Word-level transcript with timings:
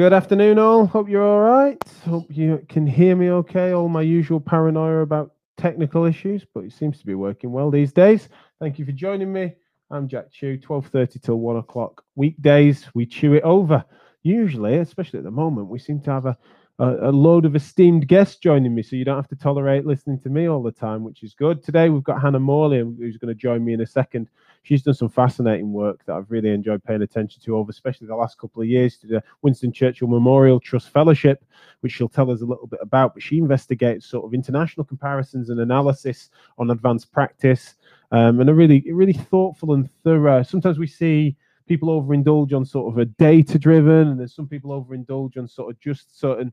Good 0.00 0.14
afternoon, 0.14 0.58
all. 0.58 0.86
Hope 0.86 1.10
you're 1.10 1.22
all 1.22 1.40
right. 1.40 1.76
Hope 2.06 2.24
you 2.30 2.64
can 2.70 2.86
hear 2.86 3.14
me 3.14 3.28
okay. 3.32 3.72
All 3.72 3.86
my 3.86 4.00
usual 4.00 4.40
paranoia 4.40 5.02
about 5.02 5.32
technical 5.58 6.06
issues, 6.06 6.42
but 6.54 6.64
it 6.64 6.72
seems 6.72 6.98
to 7.00 7.04
be 7.04 7.14
working 7.14 7.52
well 7.52 7.70
these 7.70 7.92
days. 7.92 8.30
Thank 8.60 8.78
you 8.78 8.86
for 8.86 8.92
joining 8.92 9.30
me. 9.30 9.52
I'm 9.90 10.08
Jack 10.08 10.32
Chew, 10.32 10.56
12.30 10.56 11.20
till 11.20 11.36
1 11.36 11.56
o'clock. 11.58 12.02
Weekdays, 12.14 12.86
we 12.94 13.04
chew 13.04 13.34
it 13.34 13.42
over. 13.42 13.84
Usually, 14.22 14.78
especially 14.78 15.18
at 15.18 15.26
the 15.26 15.30
moment, 15.30 15.68
we 15.68 15.78
seem 15.78 16.00
to 16.00 16.10
have 16.10 16.24
a 16.24 16.38
a, 16.80 17.10
a 17.10 17.12
load 17.12 17.44
of 17.44 17.54
esteemed 17.54 18.08
guests 18.08 18.36
joining 18.36 18.74
me, 18.74 18.82
so 18.82 18.96
you 18.96 19.04
don't 19.04 19.16
have 19.16 19.28
to 19.28 19.36
tolerate 19.36 19.84
listening 19.84 20.18
to 20.20 20.30
me 20.30 20.48
all 20.48 20.62
the 20.62 20.72
time, 20.72 21.04
which 21.04 21.22
is 21.22 21.34
good. 21.34 21.62
Today 21.62 21.90
we've 21.90 22.02
got 22.02 22.22
Hannah 22.22 22.40
Morley, 22.40 22.78
who's 22.78 23.18
going 23.18 23.28
to 23.28 23.34
join 23.34 23.62
me 23.62 23.74
in 23.74 23.82
a 23.82 23.86
second. 23.86 24.28
She's 24.62 24.82
done 24.82 24.94
some 24.94 25.08
fascinating 25.08 25.72
work 25.72 26.04
that 26.04 26.14
I've 26.14 26.30
really 26.30 26.50
enjoyed 26.50 26.84
paying 26.84 27.02
attention 27.02 27.42
to 27.42 27.56
over, 27.56 27.70
especially 27.70 28.06
the 28.06 28.14
last 28.16 28.38
couple 28.38 28.62
of 28.62 28.68
years, 28.68 28.98
to 28.98 29.06
the 29.06 29.22
Winston 29.42 29.72
Churchill 29.72 30.08
Memorial 30.08 30.60
Trust 30.60 30.90
Fellowship, 30.90 31.44
which 31.80 31.92
she'll 31.92 32.08
tell 32.08 32.30
us 32.30 32.42
a 32.42 32.46
little 32.46 32.66
bit 32.66 32.80
about. 32.82 33.14
But 33.14 33.22
she 33.22 33.38
investigates 33.38 34.06
sort 34.06 34.26
of 34.26 34.34
international 34.34 34.84
comparisons 34.84 35.50
and 35.50 35.60
analysis 35.60 36.30
on 36.58 36.70
advanced 36.70 37.10
practice, 37.10 37.74
um, 38.12 38.40
and 38.40 38.50
a 38.50 38.54
really, 38.54 38.84
really 38.92 39.14
thoughtful 39.14 39.72
and 39.72 39.90
thorough. 40.04 40.42
Sometimes 40.42 40.78
we 40.78 40.86
see 40.86 41.36
people 41.70 42.02
overindulge 42.02 42.52
on 42.52 42.64
sort 42.64 42.92
of 42.92 42.98
a 42.98 43.04
data 43.04 43.56
driven 43.56 44.08
and 44.08 44.18
there's 44.18 44.34
some 44.34 44.48
people 44.48 44.72
overindulge 44.72 45.38
on 45.38 45.46
sort 45.46 45.70
of 45.70 45.78
just 45.78 46.18
certain 46.18 46.52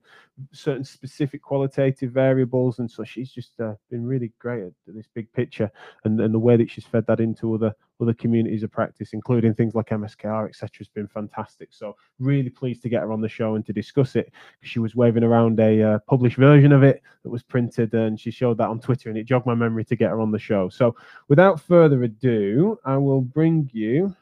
certain 0.52 0.84
specific 0.84 1.42
qualitative 1.42 2.12
variables 2.12 2.78
and 2.78 2.92
so 2.92 3.04
she's 3.04 3.32
just 3.32 3.60
uh, 3.60 3.74
been 3.90 4.06
really 4.06 4.32
great 4.38 4.62
at 4.62 4.74
this 4.86 5.08
big 5.16 5.28
picture 5.34 5.72
and, 6.04 6.22
and 6.22 6.32
the 6.32 6.38
way 6.38 6.56
that 6.56 6.70
she's 6.70 6.86
fed 6.86 7.04
that 7.08 7.20
into 7.20 7.56
other 7.56 7.74
other 8.00 8.14
communities 8.14 8.62
of 8.62 8.72
practice 8.72 9.10
including 9.14 9.56
things 9.56 9.74
like 9.74 9.90
mskr 9.90 10.48
etc 10.48 10.70
has 10.78 10.88
been 10.88 11.08
fantastic. 11.08 11.70
So 11.72 11.96
really 12.20 12.52
pleased 12.52 12.84
to 12.84 12.90
get 12.90 13.02
her 13.02 13.12
on 13.12 13.20
the 13.20 13.28
show 13.28 13.56
and 13.56 13.66
to 13.66 13.74
discuss 13.74 14.16
it 14.16 14.32
she 14.62 14.78
was 14.78 14.96
waving 14.96 15.24
around 15.24 15.60
a 15.60 15.82
uh, 15.82 16.00
published 16.08 16.38
version 16.38 16.72
of 16.72 16.84
it 16.84 17.02
that 17.24 17.32
was 17.32 17.42
printed 17.42 17.92
and 17.96 18.20
she 18.20 18.30
showed 18.30 18.60
that 18.60 18.70
on 18.70 18.80
twitter 18.80 19.10
and 19.10 19.18
it 19.18 19.24
jogged 19.24 19.48
my 19.48 19.56
memory 19.56 19.84
to 19.86 19.96
get 19.96 20.12
her 20.12 20.22
on 20.22 20.30
the 20.30 20.38
show. 20.38 20.70
So 20.70 20.96
without 21.28 21.60
further 21.60 22.04
ado 22.04 22.78
i 22.86 22.96
will 22.96 23.22
bring 23.22 23.68
you 23.74 24.16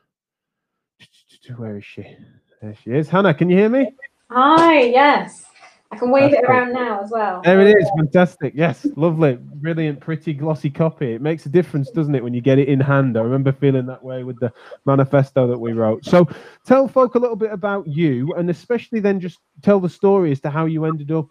where 1.53 1.77
is 1.77 1.85
she? 1.85 2.17
There 2.61 2.75
she 2.83 2.91
is. 2.91 3.09
Hannah, 3.09 3.33
can 3.33 3.49
you 3.49 3.57
hear 3.57 3.69
me? 3.69 3.93
Hi, 4.29 4.81
yes. 4.81 5.45
I 5.91 5.97
can 5.97 6.09
wave 6.09 6.31
That's 6.31 6.43
it 6.43 6.49
around 6.49 6.73
now 6.73 7.01
as 7.01 7.11
well. 7.11 7.41
There 7.43 7.61
it 7.61 7.77
is. 7.77 7.89
Fantastic. 7.95 8.53
Yes, 8.55 8.85
lovely. 8.95 9.37
Brilliant, 9.39 9.99
pretty 9.99 10.33
glossy 10.33 10.69
copy. 10.69 11.13
It 11.13 11.21
makes 11.21 11.45
a 11.45 11.49
difference, 11.49 11.91
doesn't 11.91 12.15
it, 12.15 12.23
when 12.23 12.33
you 12.33 12.41
get 12.41 12.57
it 12.57 12.67
in 12.67 12.79
hand? 12.79 13.17
I 13.17 13.21
remember 13.21 13.51
feeling 13.51 13.85
that 13.85 14.03
way 14.03 14.23
with 14.23 14.39
the 14.39 14.51
manifesto 14.85 15.47
that 15.47 15.59
we 15.59 15.73
wrote. 15.73 16.03
So 16.03 16.27
tell 16.65 16.87
folk 16.87 17.15
a 17.15 17.19
little 17.19 17.35
bit 17.35 17.51
about 17.51 17.87
you 17.87 18.33
and 18.33 18.49
especially 18.49 18.99
then 18.99 19.19
just 19.19 19.39
tell 19.61 19.79
the 19.79 19.89
story 19.89 20.31
as 20.31 20.39
to 20.41 20.49
how 20.49 20.65
you 20.65 20.85
ended 20.85 21.11
up 21.11 21.29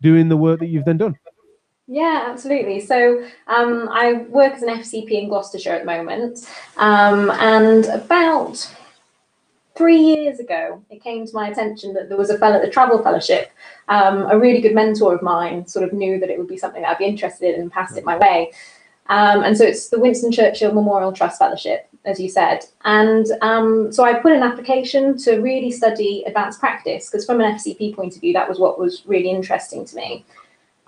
doing 0.00 0.28
the 0.28 0.36
work 0.36 0.60
that 0.60 0.66
you've 0.66 0.84
then 0.84 0.98
done. 0.98 1.18
Yeah, 1.88 2.24
absolutely. 2.28 2.80
So 2.80 3.24
um, 3.48 3.88
I 3.90 4.24
work 4.28 4.54
as 4.54 4.62
an 4.62 4.68
FCP 4.68 5.10
in 5.10 5.28
Gloucestershire 5.28 5.74
at 5.74 5.80
the 5.80 5.86
moment. 5.86 6.48
Um, 6.76 7.30
and 7.32 7.84
about 7.86 8.74
three 9.76 9.98
years 9.98 10.40
ago, 10.40 10.82
it 10.90 11.02
came 11.02 11.26
to 11.26 11.34
my 11.34 11.48
attention 11.48 11.92
that 11.94 12.08
there 12.08 12.18
was 12.18 12.30
a 12.30 12.38
fellow 12.38 12.56
at 12.56 12.62
the 12.62 12.70
Travel 12.70 13.02
Fellowship. 13.02 13.50
Um, 13.88 14.26
a 14.30 14.38
really 14.38 14.60
good 14.60 14.74
mentor 14.74 15.14
of 15.14 15.22
mine 15.22 15.66
sort 15.66 15.84
of 15.84 15.92
knew 15.92 16.18
that 16.18 16.30
it 16.30 16.38
would 16.38 16.48
be 16.48 16.56
something 16.56 16.82
that 16.82 16.90
I'd 16.90 16.98
be 16.98 17.04
interested 17.04 17.54
in 17.54 17.60
and 17.60 17.72
passed 17.72 17.96
it 17.96 18.04
my 18.04 18.16
way. 18.16 18.52
Um, 19.08 19.44
and 19.44 19.56
so 19.56 19.64
it's 19.64 19.88
the 19.88 20.00
Winston 20.00 20.32
Churchill 20.32 20.72
Memorial 20.72 21.12
Trust 21.12 21.38
Fellowship, 21.38 21.88
as 22.04 22.18
you 22.18 22.28
said. 22.28 22.64
And 22.84 23.26
um, 23.40 23.92
so 23.92 24.04
I 24.04 24.14
put 24.14 24.32
an 24.32 24.42
application 24.42 25.16
to 25.18 25.38
really 25.38 25.70
study 25.70 26.24
advanced 26.26 26.58
practice 26.58 27.08
because 27.08 27.24
from 27.24 27.40
an 27.40 27.54
FCP 27.54 27.94
point 27.94 28.16
of 28.16 28.20
view, 28.20 28.32
that 28.32 28.48
was 28.48 28.58
what 28.58 28.78
was 28.78 29.02
really 29.06 29.30
interesting 29.30 29.84
to 29.84 29.96
me. 29.96 30.24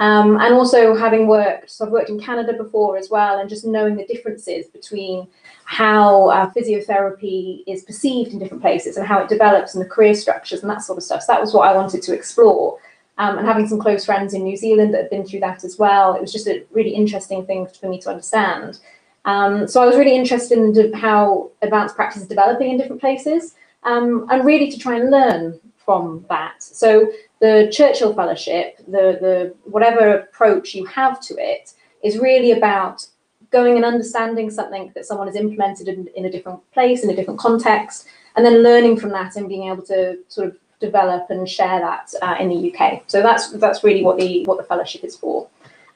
Um, 0.01 0.37
and 0.41 0.55
also 0.55 0.95
having 0.95 1.27
worked, 1.27 1.71
so 1.71 1.85
I've 1.85 1.91
worked 1.91 2.09
in 2.09 2.21
Canada 2.21 2.53
before 2.53 2.97
as 2.97 3.11
well, 3.11 3.41
and 3.41 3.51
just 3.51 3.67
knowing 3.67 3.97
the 3.97 4.07
differences 4.07 4.67
between 4.67 5.27
how 5.65 6.29
uh, 6.29 6.51
physiotherapy 6.53 7.65
is 7.67 7.83
perceived 7.83 8.33
in 8.33 8.39
different 8.39 8.63
places 8.63 8.97
and 8.97 9.07
how 9.07 9.19
it 9.19 9.29
develops 9.29 9.75
and 9.75 9.85
the 9.85 9.89
career 9.89 10.15
structures 10.15 10.63
and 10.63 10.71
that 10.71 10.83
sort 10.83 10.99
of 10.99 11.03
stuff. 11.03 11.23
So 11.23 11.33
that 11.33 11.41
was 11.41 11.53
what 11.53 11.69
I 11.69 11.75
wanted 11.75 12.03
to 12.03 12.15
explore. 12.15 12.79
Um, 13.19 13.39
and 13.39 13.47
having 13.49 13.67
some 13.67 13.81
close 13.81 14.05
friends 14.05 14.33
in 14.33 14.45
New 14.45 14.57
Zealand 14.57 14.95
that 14.95 15.03
have 15.03 15.11
been 15.11 15.27
through 15.27 15.41
that 15.41 15.65
as 15.65 15.77
well, 15.77 16.15
it 16.15 16.21
was 16.21 16.33
just 16.33 16.47
a 16.47 16.65
really 16.71 16.91
interesting 16.91 17.45
thing 17.45 17.67
for 17.67 17.89
me 17.89 18.01
to 18.03 18.11
understand. 18.11 18.79
Um, 19.25 19.67
so 19.67 19.83
I 19.83 19.87
was 19.87 19.97
really 19.97 20.15
interested 20.15 20.59
in 20.59 20.93
how 20.93 21.51
advanced 21.61 21.97
practice 21.97 22.23
is 22.23 22.29
developing 22.29 22.71
in 22.71 22.79
different 22.79 23.01
places 23.01 23.57
um, 23.83 24.29
and 24.31 24.45
really 24.45 24.71
to 24.71 24.79
try 24.79 24.95
and 24.95 25.11
learn 25.11 25.59
from 25.89 26.23
that. 26.29 26.63
So 26.63 27.11
the 27.41 27.71
Churchill 27.73 28.15
Fellowship, 28.15 28.77
the, 28.89 29.17
the 29.25 29.55
whatever 29.65 30.19
approach 30.19 30.75
you 30.75 30.85
have 30.85 31.19
to 31.23 31.35
it, 31.39 31.73
is 32.05 32.19
really 32.19 32.53
about 32.53 33.07
going 33.51 33.77
and 33.77 33.87
understanding 33.87 34.51
something 34.51 34.93
that 34.95 35.07
someone 35.07 35.29
has 35.29 35.37
implemented 35.37 35.89
in, 35.89 36.07
in 36.15 36.27
a 36.27 36.31
different 36.31 36.61
place, 36.73 37.05
in 37.05 37.09
a 37.09 37.17
different 37.17 37.41
context, 37.41 38.07
and 38.37 38.45
then 38.45 38.63
learning 38.63 39.01
from 39.01 39.09
that 39.13 39.37
and 39.37 39.49
being 39.49 39.67
able 39.71 39.83
to 39.85 40.19
sort 40.29 40.49
of 40.49 40.59
develop 40.79 41.31
and 41.31 41.49
share 41.49 41.81
that 41.81 42.13
uh, 42.21 42.37
in 42.39 42.51
the 42.51 42.71
UK. 42.71 43.05
So 43.07 43.23
that's 43.23 43.53
that's 43.53 43.83
really 43.83 44.03
what 44.03 44.19
the 44.19 44.45
what 44.45 44.59
the 44.59 44.65
fellowship 44.65 45.05
is 45.05 45.17
for. 45.17 45.49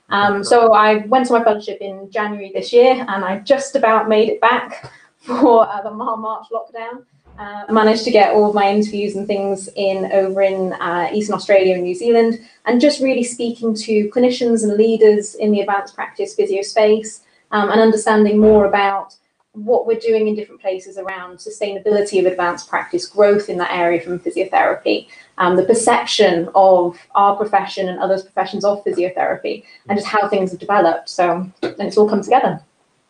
Um, 0.09 0.43
so 0.43 0.73
I 0.73 1.05
went 1.09 1.27
to 1.27 1.35
my 1.35 1.45
fellowship 1.45 1.83
in 1.83 2.11
January 2.11 2.51
this 2.55 2.73
year, 2.73 3.05
and 3.07 3.27
I 3.27 3.41
just 3.41 3.77
about 3.77 4.09
made 4.09 4.31
it 4.31 4.41
back 4.41 4.91
for 5.19 5.69
uh, 5.69 5.83
the 5.83 5.91
March 5.91 6.47
lockdown. 6.51 7.05
Uh, 7.39 7.65
managed 7.73 8.05
to 8.05 8.11
get 8.11 8.35
all 8.35 8.49
of 8.49 8.55
my 8.55 8.71
interviews 8.71 9.17
and 9.17 9.27
things 9.27 9.69
in 9.75 10.11
over 10.13 10.43
in 10.43 10.73
uh, 10.75 11.09
Eastern 11.13 11.35
Australia 11.35 11.75
and 11.75 11.83
New 11.83 11.95
Zealand, 11.95 12.39
and 12.67 12.81
just 12.81 13.01
really 13.01 13.25
speaking 13.25 13.75
to 13.75 14.09
clinicians 14.11 14.63
and 14.63 14.77
leaders 14.77 15.35
in 15.35 15.51
the 15.51 15.61
advanced 15.61 15.95
practice 15.95 16.35
physio 16.35 16.63
space 16.63 17.23
um, 17.51 17.71
and 17.71 17.81
understanding 17.81 18.39
more 18.39 18.67
about 18.67 19.17
what 19.55 19.87
we're 19.87 19.99
doing 19.99 20.29
in 20.29 20.35
different 20.35 20.61
places 20.61 20.97
around 20.97 21.37
sustainability 21.37 22.19
of 22.19 22.27
advanced 22.27 22.69
practice, 22.69 23.07
growth 23.07 23.49
in 23.51 23.59
that 23.59 23.71
area 23.71 24.01
from 24.01 24.19
physiotherapy, 24.19 25.09
um, 25.39 25.57
the 25.57 25.65
perception 25.65 26.49
of 26.55 26.99
our 27.15 27.37
profession 27.37 27.89
and 27.89 27.99
others' 27.99 28.23
professions 28.23 28.65
of 28.65 28.83
physiotherapy, 28.85 29.65
and 29.89 29.99
just 29.99 30.09
how 30.09 30.27
things 30.29 30.51
have 30.51 30.61
developed. 30.61 31.09
So, 31.09 31.51
and 31.63 31.81
it's 31.81 31.99
all 31.99 32.09
come 32.09 32.23
together. 32.23 32.63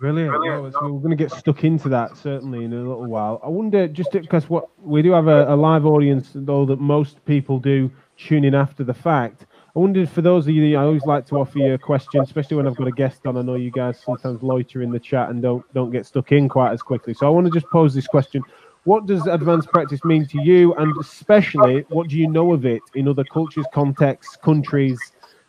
Brilliant. 0.02 0.32
Brilliant. 0.32 0.74
so 0.74 0.88
we're 0.88 0.98
going 0.98 1.16
to 1.16 1.16
get 1.16 1.30
stuck 1.30 1.62
into 1.62 1.88
that 1.90 2.16
certainly 2.16 2.64
in 2.64 2.72
a 2.72 2.76
little 2.76 3.06
while. 3.06 3.40
I 3.44 3.46
wonder, 3.46 3.86
just 3.86 4.10
because 4.10 4.50
what 4.50 4.68
we 4.82 5.00
do 5.00 5.12
have 5.12 5.28
a, 5.28 5.54
a 5.54 5.54
live 5.54 5.86
audience, 5.86 6.30
though 6.34 6.66
that 6.66 6.80
most 6.80 7.24
people 7.24 7.60
do 7.60 7.88
tune 8.16 8.44
in 8.44 8.52
after 8.52 8.82
the 8.82 8.94
fact. 8.94 9.46
I 9.76 9.78
wondered 9.78 10.10
for 10.10 10.20
those 10.20 10.48
of 10.48 10.54
you, 10.54 10.76
I 10.76 10.82
always 10.82 11.04
like 11.04 11.24
to 11.26 11.36
offer 11.36 11.56
you 11.60 11.74
a 11.74 11.78
question, 11.78 12.20
especially 12.20 12.56
when 12.56 12.66
I've 12.66 12.74
got 12.74 12.88
a 12.88 12.90
guest 12.90 13.28
on. 13.28 13.36
I 13.36 13.42
know 13.42 13.54
you 13.54 13.70
guys 13.70 14.02
sometimes 14.04 14.42
loiter 14.42 14.82
in 14.82 14.90
the 14.90 14.98
chat 14.98 15.30
and 15.30 15.40
don't 15.40 15.64
don't 15.72 15.92
get 15.92 16.04
stuck 16.04 16.32
in 16.32 16.48
quite 16.48 16.72
as 16.72 16.82
quickly. 16.82 17.14
So 17.14 17.28
I 17.28 17.30
want 17.30 17.46
to 17.46 17.52
just 17.52 17.70
pose 17.70 17.94
this 17.94 18.08
question: 18.08 18.42
What 18.82 19.06
does 19.06 19.28
advanced 19.28 19.68
practice 19.68 20.02
mean 20.02 20.26
to 20.26 20.42
you, 20.42 20.74
and 20.74 20.92
especially 21.00 21.84
what 21.90 22.08
do 22.08 22.16
you 22.16 22.26
know 22.26 22.52
of 22.52 22.66
it 22.66 22.82
in 22.96 23.06
other 23.06 23.22
cultures, 23.22 23.66
contexts, 23.72 24.34
countries? 24.34 24.98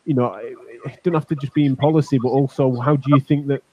You 0.06 0.14
know, 0.14 0.36
it, 0.36 0.56
it 0.86 1.04
don't 1.04 1.16
have 1.16 1.26
to 1.30 1.36
just 1.36 1.56
be 1.56 1.66
in 1.66 1.76
policy, 1.76 2.20
but 2.20 2.30
also 2.30 2.80
how 2.82 2.98
do 2.98 3.10
you 3.16 3.20
think 3.20 3.48
that 3.48 3.64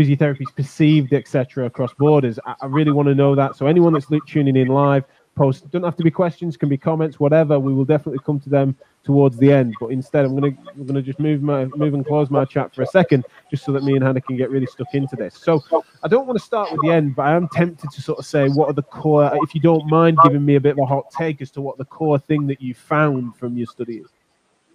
physiotherapy 0.00 0.42
is 0.42 0.50
perceived, 0.50 1.12
etc., 1.12 1.66
across 1.66 1.92
borders? 1.94 2.38
I, 2.46 2.54
I 2.62 2.66
really 2.66 2.92
want 2.92 3.08
to 3.08 3.14
know 3.14 3.34
that. 3.34 3.56
So 3.56 3.66
anyone 3.66 3.92
that's 3.92 4.06
tuning 4.26 4.56
in 4.56 4.68
live, 4.68 5.04
post 5.36 5.70
don't 5.70 5.82
have 5.82 5.96
to 5.96 6.02
be 6.02 6.10
questions, 6.10 6.56
can 6.56 6.68
be 6.68 6.76
comments, 6.76 7.20
whatever. 7.20 7.58
We 7.58 7.72
will 7.72 7.84
definitely 7.84 8.20
come 8.24 8.40
to 8.40 8.48
them 8.48 8.76
towards 9.04 9.36
the 9.38 9.52
end. 9.52 9.74
But 9.80 9.88
instead, 9.88 10.24
I'm 10.24 10.34
gonna 10.34 10.54
I'm 10.74 10.86
gonna 10.86 11.02
just 11.02 11.18
move 11.18 11.42
my 11.42 11.66
move 11.76 11.94
and 11.94 12.04
close 12.06 12.30
my 12.30 12.44
chat 12.44 12.74
for 12.74 12.82
a 12.82 12.86
second, 12.86 13.24
just 13.50 13.64
so 13.64 13.72
that 13.72 13.82
me 13.82 13.94
and 13.94 14.04
Hannah 14.04 14.20
can 14.20 14.36
get 14.36 14.50
really 14.50 14.66
stuck 14.66 14.94
into 14.94 15.16
this. 15.16 15.34
So 15.34 15.62
I 16.02 16.08
don't 16.08 16.26
want 16.26 16.38
to 16.38 16.44
start 16.44 16.72
with 16.72 16.80
the 16.82 16.90
end, 16.90 17.16
but 17.16 17.22
I 17.22 17.34
am 17.34 17.48
tempted 17.48 17.90
to 17.90 18.02
sort 18.02 18.18
of 18.18 18.26
say 18.26 18.48
what 18.48 18.68
are 18.68 18.74
the 18.74 18.82
core. 18.82 19.30
If 19.42 19.54
you 19.54 19.60
don't 19.60 19.86
mind 19.88 20.18
giving 20.24 20.44
me 20.44 20.56
a 20.56 20.60
bit 20.60 20.72
of 20.72 20.78
a 20.78 20.86
hot 20.86 21.10
take 21.10 21.40
as 21.40 21.50
to 21.52 21.60
what 21.60 21.78
the 21.78 21.84
core 21.84 22.18
thing 22.18 22.46
that 22.48 22.60
you 22.60 22.74
found 22.74 23.36
from 23.36 23.56
your 23.56 23.66
studies. 23.66 24.06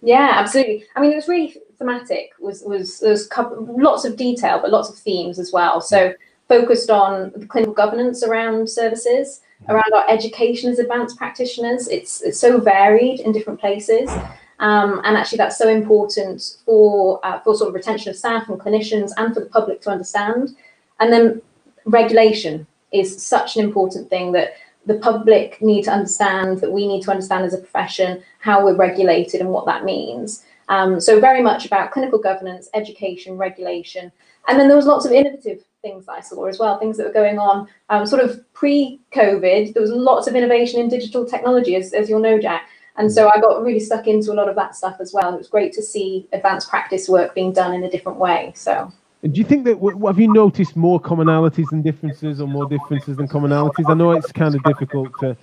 Yeah, 0.06 0.30
absolutely. 0.34 0.84
I 0.94 1.00
mean, 1.00 1.12
it 1.12 1.16
was 1.16 1.28
really 1.28 1.56
thematic. 1.78 2.30
Was 2.40 2.62
was 2.62 3.00
there's 3.00 3.28
lots 3.50 4.04
of 4.04 4.16
detail, 4.16 4.60
but 4.60 4.70
lots 4.70 4.88
of 4.88 4.96
themes 4.96 5.38
as 5.38 5.52
well. 5.52 5.80
So 5.80 6.14
focused 6.48 6.90
on 6.90 7.32
the 7.34 7.46
clinical 7.46 7.74
governance 7.74 8.22
around 8.22 8.70
services 8.70 9.40
around 9.68 9.92
our 9.94 10.08
education 10.08 10.70
as 10.70 10.78
advanced 10.78 11.16
practitioners. 11.16 11.88
It's, 11.88 12.22
it's 12.22 12.38
so 12.38 12.60
varied 12.60 13.20
in 13.20 13.32
different 13.32 13.60
places. 13.60 14.10
Um, 14.58 15.00
and 15.04 15.16
actually 15.16 15.38
that's 15.38 15.58
so 15.58 15.68
important 15.68 16.56
for, 16.64 17.20
uh, 17.24 17.40
for 17.40 17.54
sort 17.54 17.68
of 17.68 17.74
retention 17.74 18.10
of 18.10 18.16
staff 18.16 18.48
and 18.48 18.58
clinicians 18.58 19.10
and 19.16 19.34
for 19.34 19.40
the 19.40 19.46
public 19.46 19.80
to 19.82 19.90
understand. 19.90 20.56
And 21.00 21.12
then 21.12 21.42
regulation 21.84 22.66
is 22.92 23.22
such 23.22 23.56
an 23.56 23.64
important 23.64 24.08
thing 24.08 24.32
that 24.32 24.52
the 24.86 24.98
public 24.98 25.60
need 25.60 25.82
to 25.82 25.90
understand, 25.90 26.60
that 26.60 26.72
we 26.72 26.86
need 26.86 27.02
to 27.02 27.10
understand 27.10 27.44
as 27.44 27.54
a 27.54 27.58
profession 27.58 28.22
how 28.38 28.64
we're 28.64 28.76
regulated 28.76 29.40
and 29.40 29.50
what 29.50 29.66
that 29.66 29.84
means. 29.84 30.44
Um, 30.68 31.00
so 31.00 31.20
very 31.20 31.42
much 31.42 31.66
about 31.66 31.90
clinical 31.90 32.18
governance, 32.18 32.68
education, 32.74 33.36
regulation. 33.36 34.10
And 34.48 34.58
then 34.58 34.68
there 34.68 34.76
was 34.76 34.86
lots 34.86 35.04
of 35.04 35.12
innovative 35.12 35.64
things 35.82 36.08
I 36.08 36.20
saw 36.20 36.46
as 36.46 36.58
well, 36.58 36.78
things 36.78 36.96
that 36.96 37.06
were 37.06 37.12
going 37.12 37.38
on 37.38 37.68
um, 37.88 38.06
sort 38.06 38.22
of 38.22 38.40
pre-COVID. 38.52 39.74
There 39.74 39.82
was 39.82 39.90
lots 39.90 40.26
of 40.26 40.34
innovation 40.34 40.80
in 40.80 40.88
digital 40.88 41.24
technology, 41.24 41.76
as, 41.76 41.92
as 41.92 42.08
you'll 42.08 42.20
know, 42.20 42.40
Jack. 42.40 42.68
And 42.96 43.12
so 43.12 43.28
I 43.28 43.40
got 43.40 43.62
really 43.62 43.80
stuck 43.80 44.06
into 44.06 44.32
a 44.32 44.34
lot 44.34 44.48
of 44.48 44.56
that 44.56 44.74
stuff 44.74 44.96
as 45.00 45.12
well. 45.12 45.34
It 45.34 45.38
was 45.38 45.48
great 45.48 45.72
to 45.74 45.82
see 45.82 46.28
advanced 46.32 46.70
practice 46.70 47.08
work 47.08 47.34
being 47.34 47.52
done 47.52 47.74
in 47.74 47.84
a 47.84 47.90
different 47.90 48.18
way. 48.18 48.52
So. 48.54 48.92
Do 49.22 49.40
you 49.40 49.44
think 49.44 49.64
that 49.64 49.78
have 50.06 50.20
you 50.20 50.32
noticed 50.32 50.76
more 50.76 51.00
commonalities 51.00 51.68
than 51.70 51.82
differences, 51.82 52.40
or 52.40 52.46
more 52.46 52.68
differences 52.68 53.16
than 53.16 53.28
commonalities? 53.28 53.90
I 53.90 53.94
know 53.94 54.12
it's 54.12 54.30
kind 54.30 54.54
of 54.54 54.62
difficult 54.64 55.08
to 55.20 55.36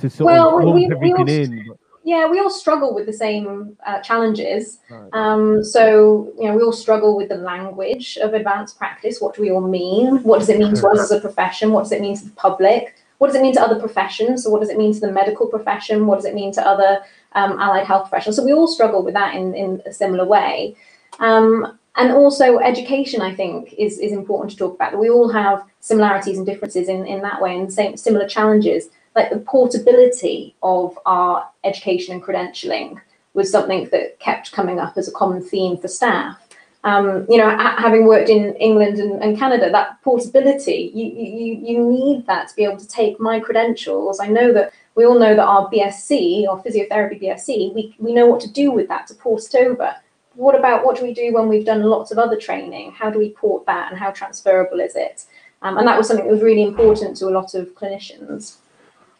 to 0.00 0.08
sort 0.08 0.26
well, 0.26 0.58
of 0.58 0.64
lump 0.64 0.74
we, 0.76 0.84
everything 0.86 1.24
we 1.24 1.42
in. 1.42 1.64
But... 1.68 1.78
Yeah, 2.04 2.26
we 2.26 2.40
all 2.40 2.50
struggle 2.50 2.94
with 2.94 3.04
the 3.04 3.12
same 3.12 3.76
uh, 3.86 4.00
challenges. 4.00 4.78
Right. 4.88 5.10
Um, 5.12 5.62
so 5.62 6.32
you 6.38 6.44
know, 6.44 6.56
we 6.56 6.62
all 6.62 6.72
struggle 6.72 7.16
with 7.16 7.28
the 7.28 7.36
language 7.36 8.16
of 8.16 8.32
advanced 8.32 8.78
practice. 8.78 9.20
What 9.20 9.34
do 9.34 9.42
we 9.42 9.50
all 9.50 9.60
mean? 9.60 10.22
What 10.22 10.38
does 10.38 10.48
it 10.48 10.58
mean 10.58 10.74
to 10.74 10.88
us 10.88 11.00
as 11.00 11.10
a 11.10 11.20
profession? 11.20 11.72
What 11.72 11.82
does 11.82 11.92
it 11.92 12.00
mean 12.00 12.16
to 12.16 12.24
the 12.24 12.30
public? 12.32 12.94
What 13.18 13.26
does 13.26 13.36
it 13.36 13.42
mean 13.42 13.54
to 13.54 13.60
other 13.60 13.78
professions? 13.78 14.44
So 14.44 14.50
what 14.50 14.60
does 14.60 14.70
it 14.70 14.78
mean 14.78 14.94
to 14.94 15.00
the 15.00 15.12
medical 15.12 15.48
profession? 15.48 16.06
What 16.06 16.16
does 16.16 16.24
it 16.24 16.34
mean 16.34 16.52
to 16.52 16.66
other 16.66 17.00
um, 17.32 17.58
allied 17.58 17.84
health 17.84 18.08
professionals? 18.08 18.36
So 18.36 18.44
we 18.44 18.52
all 18.52 18.68
struggle 18.68 19.02
with 19.02 19.14
that 19.14 19.34
in, 19.34 19.54
in 19.54 19.82
a 19.84 19.92
similar 19.92 20.24
way. 20.24 20.76
Um, 21.18 21.77
and 21.98 22.12
also 22.12 22.58
education, 22.58 23.20
I 23.20 23.34
think, 23.34 23.74
is, 23.74 23.98
is 23.98 24.12
important 24.12 24.52
to 24.52 24.56
talk 24.56 24.74
about. 24.74 24.98
We 24.98 25.10
all 25.10 25.28
have 25.28 25.64
similarities 25.80 26.38
and 26.38 26.46
differences 26.46 26.88
in, 26.88 27.06
in 27.06 27.20
that 27.22 27.42
way 27.42 27.58
and 27.58 27.72
same 27.72 27.96
similar 27.96 28.26
challenges. 28.26 28.88
Like 29.14 29.30
the 29.30 29.40
portability 29.40 30.54
of 30.62 30.98
our 31.06 31.48
education 31.64 32.14
and 32.14 32.22
credentialing 32.22 33.00
was 33.34 33.50
something 33.50 33.88
that 33.90 34.18
kept 34.20 34.52
coming 34.52 34.78
up 34.78 34.96
as 34.96 35.08
a 35.08 35.12
common 35.12 35.42
theme 35.42 35.76
for 35.76 35.88
staff 35.88 36.48
um, 36.84 37.26
you 37.28 37.38
know, 37.38 37.50
having 37.58 38.06
worked 38.06 38.28
in 38.28 38.54
England 38.54 38.98
and, 38.98 39.22
and, 39.22 39.36
Canada, 39.36 39.68
that 39.70 40.00
portability, 40.02 40.92
you, 40.94 41.06
you, 41.06 41.54
you 41.60 41.90
need 41.90 42.26
that 42.26 42.48
to 42.48 42.56
be 42.56 42.64
able 42.64 42.76
to 42.76 42.86
take 42.86 43.18
my 43.18 43.40
credentials. 43.40 44.20
I 44.20 44.28
know 44.28 44.52
that 44.52 44.72
we 44.94 45.04
all 45.04 45.18
know 45.18 45.34
that 45.34 45.44
our 45.44 45.68
BSc 45.70 46.44
or 46.44 46.62
physiotherapy 46.62 47.20
BSc, 47.20 47.74
we, 47.74 47.96
we 47.98 48.14
know 48.14 48.26
what 48.26 48.40
to 48.42 48.50
do 48.50 48.70
with 48.70 48.86
that 48.88 49.08
to 49.08 49.14
port 49.14 49.42
it 49.52 49.56
over. 49.56 49.94
What 50.38 50.54
about 50.54 50.84
what 50.84 50.96
do 50.96 51.02
we 51.02 51.12
do 51.12 51.32
when 51.32 51.48
we've 51.48 51.66
done 51.66 51.82
lots 51.82 52.12
of 52.12 52.18
other 52.18 52.36
training? 52.36 52.92
How 52.92 53.10
do 53.10 53.18
we 53.18 53.30
port 53.30 53.66
that 53.66 53.90
and 53.90 53.98
how 53.98 54.12
transferable 54.12 54.78
is 54.78 54.94
it? 54.94 55.24
Um, 55.62 55.78
and 55.78 55.88
that 55.88 55.98
was 55.98 56.06
something 56.06 56.24
that 56.24 56.32
was 56.32 56.42
really 56.42 56.62
important 56.62 57.16
to 57.16 57.26
a 57.26 57.34
lot 57.38 57.54
of 57.54 57.74
clinicians. 57.74 58.58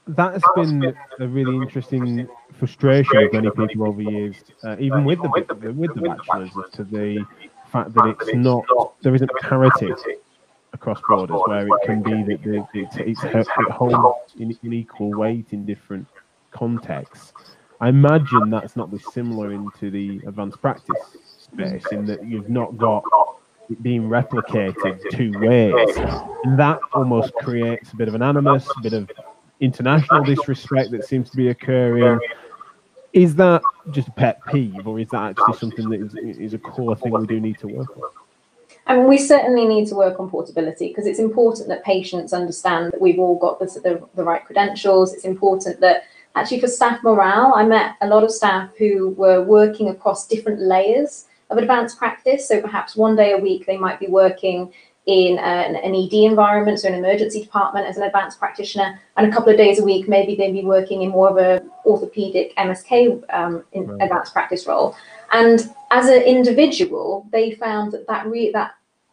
That 0.07 0.35
has 0.35 0.43
been 0.55 0.95
a 1.19 1.27
really 1.27 1.57
interesting 1.57 2.29
frustration 2.53 3.17
of 3.17 3.33
many 3.33 3.51
people 3.51 3.89
over 3.89 4.01
years, 4.01 4.37
uh, 4.63 4.77
even 4.79 5.05
with 5.05 5.21
the 5.21 5.73
with 5.77 5.93
the 5.97 6.03
bachelors, 6.03 6.53
to 6.75 6.85
the 6.85 7.27
fact 7.67 7.95
that 7.95 8.17
it's 8.21 8.35
not 8.37 8.65
there 9.03 9.13
isn't 9.13 9.31
parity 9.41 9.93
across 10.73 11.01
borders 11.09 11.41
where 11.47 11.67
it 11.67 11.83
can 11.85 12.01
be 12.01 12.23
that 12.23 12.69
it's, 12.75 12.97
it's, 12.97 13.25
it 13.25 13.71
holds 13.73 14.35
in, 14.39 14.57
in 14.63 14.73
equal 14.73 15.11
weight 15.11 15.47
in 15.51 15.67
different 15.67 16.07
contexts. 16.53 17.33
I 17.81 17.89
imagine 17.89 18.51
that's 18.51 18.77
not 18.77 18.91
dissimilar 18.91 19.53
into 19.53 19.91
the 19.91 20.21
advanced 20.27 20.61
practice 20.61 21.17
space 21.39 21.85
in 21.93 22.05
that 22.07 22.27
you've 22.27 22.49
not 22.49 22.77
got 22.77 23.05
it 23.71 23.83
being 23.83 24.09
replicated 24.09 25.01
two 25.13 25.33
ways. 25.39 25.97
And 26.45 26.59
that 26.59 26.81
almost 26.93 27.33
creates 27.35 27.93
a 27.93 27.97
bit 27.97 28.09
of 28.09 28.15
an 28.15 28.23
animus, 28.23 28.67
a 28.77 28.81
bit 28.81 28.95
of 28.95 29.11
international 29.61 30.25
disrespect 30.25 30.91
that 30.91 31.05
seems 31.05 31.31
to 31.31 31.37
be 31.37 31.49
occurring 31.49 32.19
is 33.13 33.35
that 33.37 33.63
just 33.91 34.09
a 34.09 34.13
pet 34.13 34.41
peeve, 34.49 34.87
or 34.87 35.01
is 35.01 35.09
that 35.09 35.31
actually 35.31 35.57
something 35.57 35.89
that 35.89 36.01
is, 36.01 36.39
is 36.39 36.55
a 36.55 36.59
core 36.59 36.95
thing 36.95 37.13
we 37.13 37.27
do 37.27 37.41
need 37.41 37.59
to 37.59 37.67
work 37.67 37.97
on? 37.97 38.03
I 38.87 38.97
mean, 38.97 39.07
we 39.07 39.19
certainly 39.19 39.67
need 39.67 39.87
to 39.89 39.95
work 39.95 40.19
on 40.19 40.31
portability 40.31 40.89
because 40.89 41.07
it's 41.07 41.19
important 41.19 41.69
that 41.69 41.85
patients 41.85 42.33
understand 42.33 42.93
that 42.93 43.01
we've 43.01 43.19
all 43.19 43.39
got 43.39 43.59
the, 43.59 43.67
the, 43.67 44.09
the, 44.15 44.25
right 44.25 44.45
credentials. 44.45 45.13
It's 45.13 45.25
important 45.25 45.81
that 45.81 46.05
actually 46.39 46.61
for 46.61 46.69
staff 46.69 47.03
morale, 47.03 47.53
I 47.55 47.65
met 47.65 47.97
a 48.01 48.07
lot 48.07 48.25
of 48.25 48.31
staff 48.31 48.71
who 48.79 49.11
were 49.11 49.43
working 49.43 49.89
across 49.89 50.27
different 50.27 50.61
layers 50.61 51.27
of 51.51 51.59
advanced 51.59 51.99
practice. 51.99 52.47
So 52.47 52.61
perhaps 52.61 52.97
one 52.97 53.17
day 53.17 53.33
a 53.33 53.39
week 53.39 53.67
they 53.67 53.77
might 53.77 53.99
be 53.99 54.07
working 54.07 54.73
in 55.07 55.39
an, 55.39 55.75
an, 55.77 55.95
ED 55.95 56.13
environment, 56.13 56.79
so 56.79 56.89
an 56.89 56.95
emergency 56.95 57.43
department 57.43 57.87
as 57.87 57.97
an 57.97 58.03
advanced 58.03 58.39
practitioner, 58.39 59.01
and 59.17 59.27
a 59.27 59.35
couple 59.35 59.51
of 59.51 59.57
days 59.57 59.81
a 59.81 59.83
week, 59.83 60.07
maybe 60.07 60.35
they'd 60.35 60.53
be 60.53 60.67
working 60.67 61.01
in 61.01 61.09
more 61.09 61.31
of 61.31 61.39
a 61.39 61.65
orthopedic 61.87 62.55
MSK 62.57 63.25
um, 63.33 63.65
in 63.73 63.87
right. 63.87 64.03
advanced 64.03 64.35
practice 64.35 64.67
role. 64.67 64.95
And 65.33 65.71
as 65.91 66.09
an 66.09 66.21
individual, 66.23 67.27
they 67.33 67.53
found 67.53 67.93
that 67.93 68.07
that, 68.07 68.27
re- 68.27 68.53
that 68.53 68.73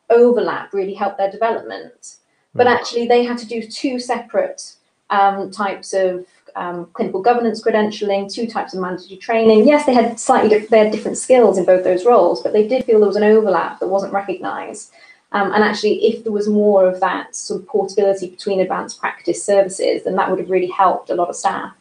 overlap 0.10 0.74
really 0.74 0.94
helped 0.94 1.18
their 1.18 1.32
development. 1.32 2.18
But 2.54 2.68
actually, 2.68 3.08
they 3.08 3.24
had 3.24 3.38
to 3.40 3.46
do 3.46 3.66
two 3.66 4.00
separate 4.00 4.76
um, 5.10 5.52
types 5.52 5.94
of 5.94 6.26
um, 6.56 6.88
clinical 6.94 7.22
governance 7.22 7.64
credentialing, 7.64 8.32
two 8.32 8.48
types 8.48 8.74
of 8.74 8.82
mandatory 8.82 9.18
training. 9.18 9.68
Yes, 9.68 9.86
they 9.86 9.94
had 9.94 10.20
slightly 10.20 10.58
they 10.58 10.80
had 10.80 10.92
different 10.92 11.18
skills 11.18 11.58
in 11.58 11.66
both 11.66 11.84
those 11.84 12.06
roles, 12.06 12.42
but 12.42 12.54
they 12.54 12.68
did 12.68 12.86
feel 12.86 13.00
there 13.00 13.08
was 13.08 13.16
an 13.18 13.24
overlap 13.24 13.80
that 13.80 13.88
wasn't 13.88 14.14
recognised. 14.14 14.92
Um, 15.32 15.52
and 15.54 15.64
actually, 15.64 16.06
if 16.06 16.24
there 16.24 16.32
was 16.32 16.48
more 16.48 16.88
of 16.88 17.00
that 17.02 17.36
sort 17.36 17.62
of 17.62 17.68
portability 17.68 18.30
between 18.30 18.62
advanced 18.62 19.00
practice 19.00 19.44
services, 19.44 20.04
then 20.04 20.16
that 20.16 20.30
would 20.30 20.40
have 20.40 20.50
really 20.50 20.70
helped 20.70 21.10
a 21.10 21.16
lot 21.16 21.30
of 21.30 21.36
staff. 21.36 21.74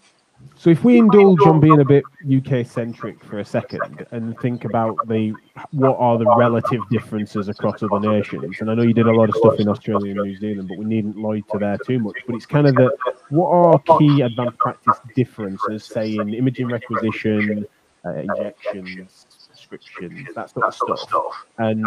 So 0.56 0.70
if 0.70 0.82
we 0.82 0.98
indulge 0.98 1.40
on 1.42 1.60
being 1.60 1.80
a 1.80 1.84
bit 1.84 2.04
UK 2.24 2.66
centric 2.66 3.22
for 3.24 3.38
a 3.38 3.44
second 3.44 4.06
and 4.12 4.38
think 4.40 4.64
about 4.64 4.96
the 5.08 5.34
what 5.72 5.96
are 5.98 6.16
the 6.16 6.26
relative 6.36 6.80
differences 6.90 7.48
across 7.48 7.82
other 7.82 8.00
nations, 8.00 8.60
and 8.60 8.70
I 8.70 8.74
know 8.74 8.82
you 8.82 8.94
did 8.94 9.06
a 9.06 9.12
lot 9.12 9.28
of 9.28 9.34
stuff 9.36 9.60
in 9.60 9.68
Australia 9.68 10.12
and 10.12 10.22
New 10.22 10.36
Zealand, 10.36 10.68
but 10.68 10.78
we 10.78 10.86
needn't 10.86 11.16
loiter 11.16 11.58
there 11.58 11.78
too 11.86 11.98
much. 11.98 12.16
But 12.26 12.36
it's 12.36 12.46
kind 12.46 12.66
of 12.66 12.74
the 12.76 12.96
what 13.28 13.48
are 13.48 13.98
key 13.98 14.22
advanced 14.22 14.58
practice 14.58 14.96
differences, 15.14 15.84
say 15.84 16.16
in 16.16 16.32
imaging 16.32 16.68
requisition, 16.68 17.66
uh, 18.04 18.14
injections, 18.14 19.26
prescriptions, 19.68 20.28
that 20.34 20.50
sort 20.50 20.90
of 20.90 20.98
stuff, 20.98 21.46
and 21.58 21.84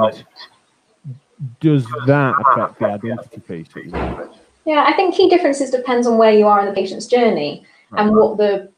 does 1.60 1.86
that 2.05 2.36
affect 2.46 2.79
the 2.79 2.86
identity 2.86 3.39
piece? 3.39 3.91
Yeah, 4.65 4.84
I 4.86 4.93
think 4.93 5.15
key 5.15 5.29
differences 5.29 5.72
depends 5.72 6.05
on 6.05 6.17
where 6.17 6.34
you 6.34 6.46
are 6.46 6.60
in 6.60 6.65
the 6.65 6.74
patient's 6.74 7.08
journey 7.08 7.65
right. 7.91 8.06
and 8.06 8.15
what 8.15 8.38
the 8.38 8.72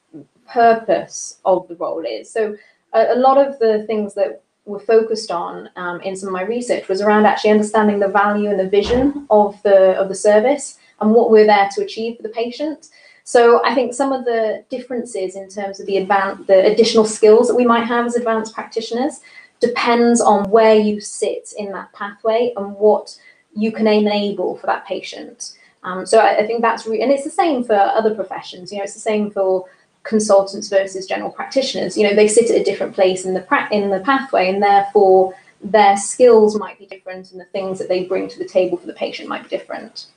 purpose 0.47 1.39
of 1.45 1.67
the 1.67 1.75
role 1.75 2.03
is. 2.05 2.29
So 2.29 2.55
a, 2.93 3.13
a 3.13 3.15
lot 3.15 3.37
of 3.37 3.59
the 3.59 3.83
things 3.87 4.13
that 4.15 4.41
were 4.65 4.79
focused 4.79 5.31
on 5.31 5.69
um, 5.75 5.99
in 6.01 6.15
some 6.15 6.27
of 6.27 6.33
my 6.33 6.43
research 6.43 6.87
was 6.87 7.01
around 7.01 7.25
actually 7.25 7.51
understanding 7.51 7.99
the 7.99 8.07
value 8.07 8.49
and 8.49 8.59
the 8.59 8.69
vision 8.69 9.25
of 9.29 9.61
the 9.63 9.99
of 9.99 10.09
the 10.09 10.15
service 10.15 10.77
and 11.01 11.11
what 11.11 11.31
we're 11.31 11.45
there 11.45 11.69
to 11.75 11.83
achieve 11.83 12.17
for 12.17 12.23
the 12.23 12.29
patient. 12.29 12.89
So 13.23 13.63
I 13.63 13.75
think 13.75 13.93
some 13.93 14.11
of 14.11 14.25
the 14.25 14.65
differences 14.69 15.35
in 15.35 15.49
terms 15.49 15.79
of 15.79 15.85
the 15.85 15.97
advanced, 15.97 16.47
the 16.47 16.65
additional 16.65 17.05
skills 17.05 17.47
that 17.47 17.55
we 17.55 17.65
might 17.65 17.85
have 17.85 18.05
as 18.05 18.15
advanced 18.15 18.55
practitioners 18.55 19.19
depends 19.59 20.19
on 20.21 20.49
where 20.49 20.75
you 20.75 20.99
sit 20.99 21.53
in 21.57 21.71
that 21.73 21.91
pathway 21.93 22.53
and 22.57 22.73
what 22.75 23.15
you 23.55 23.71
can 23.71 23.87
enable 23.87 24.57
for 24.57 24.67
that 24.67 24.85
patient. 24.85 25.57
Um, 25.83 26.05
so 26.05 26.19
I, 26.19 26.39
I, 26.39 26.47
think 26.47 26.61
that's 26.61 26.85
re- 26.85 27.01
and 27.01 27.11
it's 27.11 27.23
the 27.23 27.29
same 27.29 27.63
for 27.63 27.75
other 27.75 28.13
professions. 28.13 28.71
You 28.71 28.79
know, 28.79 28.83
it's 28.83 28.93
the 28.93 28.99
same 28.99 29.31
for 29.31 29.65
consultants 30.03 30.67
versus 30.69 31.05
general 31.05 31.31
practitioners. 31.31 31.97
You 31.97 32.07
know, 32.07 32.15
they 32.15 32.27
sit 32.27 32.49
at 32.49 32.59
a 32.59 32.63
different 32.63 32.93
place 32.93 33.25
in 33.25 33.33
the 33.33 33.41
pra- 33.41 33.69
in 33.71 33.89
the 33.89 33.99
pathway, 34.01 34.49
and 34.49 34.61
therefore 34.61 35.35
their 35.61 35.97
skills 35.97 36.57
might 36.57 36.79
be 36.79 36.85
different, 36.85 37.31
and 37.31 37.39
the 37.39 37.45
things 37.45 37.79
that 37.79 37.87
they 37.87 38.05
bring 38.05 38.27
to 38.29 38.39
the 38.39 38.45
table 38.45 38.77
for 38.77 38.87
the 38.87 38.93
patient 38.93 39.29
might 39.29 39.43
be 39.43 39.49
different. 39.49 40.07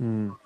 Mm. 0.00 0.36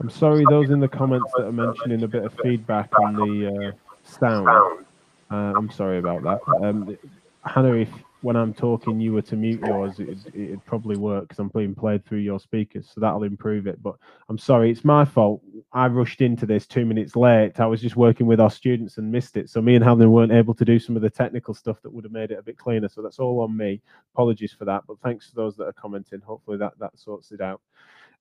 I'm 0.00 0.10
sorry, 0.10 0.44
those 0.48 0.70
in 0.70 0.80
the 0.80 0.88
comments 0.88 1.30
that 1.36 1.46
are 1.46 1.52
mentioning 1.52 2.02
a 2.02 2.08
bit 2.08 2.24
of 2.24 2.34
feedback 2.42 2.90
on 2.98 3.14
the 3.14 3.68
uh, 3.68 4.08
sound. 4.08 4.48
Uh, 4.48 5.52
I'm 5.56 5.70
sorry 5.70 5.98
about 5.98 6.22
that. 6.24 6.40
Um, 6.60 6.96
Hannah, 7.44 7.74
if 7.74 7.88
when 8.22 8.36
I'm 8.36 8.54
talking 8.54 9.00
you 9.00 9.12
were 9.12 9.22
to 9.22 9.36
mute 9.36 9.60
yours, 9.66 9.98
it'd, 9.98 10.26
it'd 10.34 10.64
probably 10.64 10.96
work 10.96 11.24
because 11.24 11.38
I'm 11.38 11.48
being 11.48 11.74
played 11.74 12.04
through 12.06 12.18
your 12.18 12.40
speakers, 12.40 12.90
so 12.92 13.00
that'll 13.00 13.24
improve 13.24 13.66
it. 13.66 13.82
But 13.82 13.96
I'm 14.28 14.38
sorry, 14.38 14.70
it's 14.70 14.84
my 14.84 15.04
fault. 15.04 15.42
I 15.72 15.86
rushed 15.88 16.20
into 16.20 16.46
this 16.46 16.66
two 16.66 16.84
minutes 16.84 17.16
late. 17.16 17.60
I 17.60 17.66
was 17.66 17.80
just 17.80 17.96
working 17.96 18.26
with 18.26 18.40
our 18.40 18.50
students 18.50 18.98
and 18.98 19.10
missed 19.10 19.36
it. 19.36 19.50
So 19.50 19.60
me 19.60 19.74
and 19.74 19.84
Hannah 19.84 20.08
weren't 20.08 20.32
able 20.32 20.54
to 20.54 20.64
do 20.64 20.78
some 20.78 20.96
of 20.96 21.02
the 21.02 21.10
technical 21.10 21.54
stuff 21.54 21.82
that 21.82 21.92
would 21.92 22.04
have 22.04 22.12
made 22.12 22.30
it 22.30 22.38
a 22.38 22.42
bit 22.42 22.58
cleaner. 22.58 22.88
So 22.88 23.02
that's 23.02 23.18
all 23.18 23.40
on 23.40 23.56
me. 23.56 23.80
Apologies 24.14 24.52
for 24.52 24.64
that. 24.64 24.84
But 24.86 25.00
thanks 25.00 25.28
to 25.30 25.34
those 25.34 25.56
that 25.56 25.66
are 25.66 25.72
commenting. 25.72 26.20
Hopefully 26.20 26.58
that 26.58 26.72
that 26.78 26.98
sorts 26.98 27.32
it 27.32 27.40
out. 27.40 27.60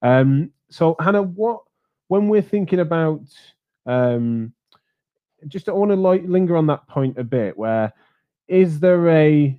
Um, 0.01 0.51
so 0.69 0.95
Hannah, 0.99 1.21
what 1.21 1.61
when 2.07 2.27
we're 2.27 2.41
thinking 2.41 2.79
about 2.79 3.21
um, 3.85 4.53
just 5.47 5.69
I 5.69 5.71
want 5.71 5.91
to 5.91 5.95
linger 5.95 6.55
on 6.57 6.67
that 6.67 6.87
point 6.87 7.17
a 7.17 7.23
bit 7.23 7.57
where 7.57 7.93
is 8.47 8.79
there 8.79 9.07
a, 9.09 9.57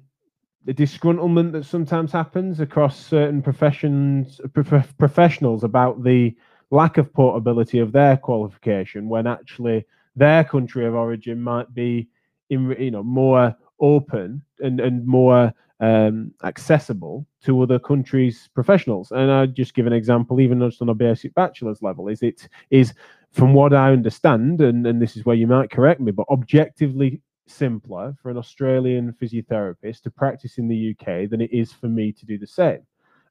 a 0.68 0.72
disgruntlement 0.72 1.52
that 1.52 1.64
sometimes 1.64 2.12
happens 2.12 2.60
across 2.60 2.98
certain 2.98 3.42
professions, 3.42 4.40
prof- 4.52 4.96
professionals 4.98 5.64
about 5.64 6.02
the 6.04 6.34
lack 6.70 6.98
of 6.98 7.12
portability 7.12 7.78
of 7.78 7.92
their 7.92 8.16
qualification 8.16 9.08
when 9.08 9.26
actually 9.26 9.84
their 10.16 10.44
country 10.44 10.86
of 10.86 10.94
origin 10.94 11.40
might 11.40 11.72
be 11.74 12.08
in 12.50 12.74
you 12.78 12.90
know 12.90 13.02
more 13.02 13.54
open 13.80 14.42
and 14.60 14.80
and 14.80 15.06
more 15.06 15.52
um, 15.80 16.32
accessible 16.44 17.26
to 17.42 17.60
other 17.60 17.78
countries' 17.78 18.48
professionals. 18.54 19.10
And 19.10 19.30
I 19.30 19.46
just 19.46 19.74
give 19.74 19.86
an 19.86 19.92
example, 19.92 20.40
even 20.40 20.60
just 20.60 20.80
on 20.80 20.88
a 20.88 20.94
basic 20.94 21.34
bachelor's 21.34 21.82
level, 21.82 22.06
is 22.08 22.22
it 22.22 22.48
is 22.70 22.94
from 23.32 23.52
what 23.52 23.74
I 23.74 23.90
understand, 23.90 24.60
and, 24.60 24.86
and 24.86 25.02
this 25.02 25.16
is 25.16 25.26
where 25.26 25.34
you 25.34 25.46
might 25.48 25.70
correct 25.70 26.00
me, 26.00 26.12
but 26.12 26.28
objectively 26.30 27.20
simpler 27.46 28.14
for 28.22 28.30
an 28.30 28.36
Australian 28.36 29.12
physiotherapist 29.20 30.02
to 30.02 30.10
practice 30.10 30.58
in 30.58 30.68
the 30.68 30.90
UK 30.90 31.28
than 31.28 31.40
it 31.40 31.52
is 31.52 31.72
for 31.72 31.88
me 31.88 32.12
to 32.12 32.26
do 32.26 32.38
the 32.38 32.46
same. 32.46 32.86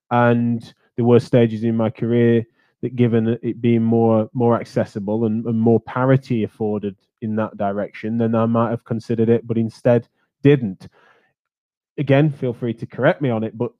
And 0.09 0.73
there 0.95 1.05
were 1.05 1.19
stages 1.19 1.63
in 1.63 1.75
my 1.75 1.89
career 1.89 2.45
that, 2.81 2.95
given 2.95 3.39
it 3.41 3.61
being 3.61 3.83
more 3.83 4.29
more 4.33 4.59
accessible 4.59 5.25
and, 5.25 5.45
and 5.45 5.59
more 5.59 5.79
parity 5.79 6.43
afforded 6.43 6.95
in 7.21 7.35
that 7.35 7.57
direction, 7.57 8.17
then 8.17 8.35
I 8.35 8.45
might 8.45 8.71
have 8.71 8.83
considered 8.83 9.29
it, 9.29 9.47
but 9.47 9.57
instead 9.57 10.07
didn't. 10.43 10.87
Again, 11.97 12.29
feel 12.31 12.53
free 12.53 12.73
to 12.75 12.85
correct 12.85 13.21
me 13.21 13.29
on 13.29 13.43
it, 13.43 13.57
but 13.57 13.71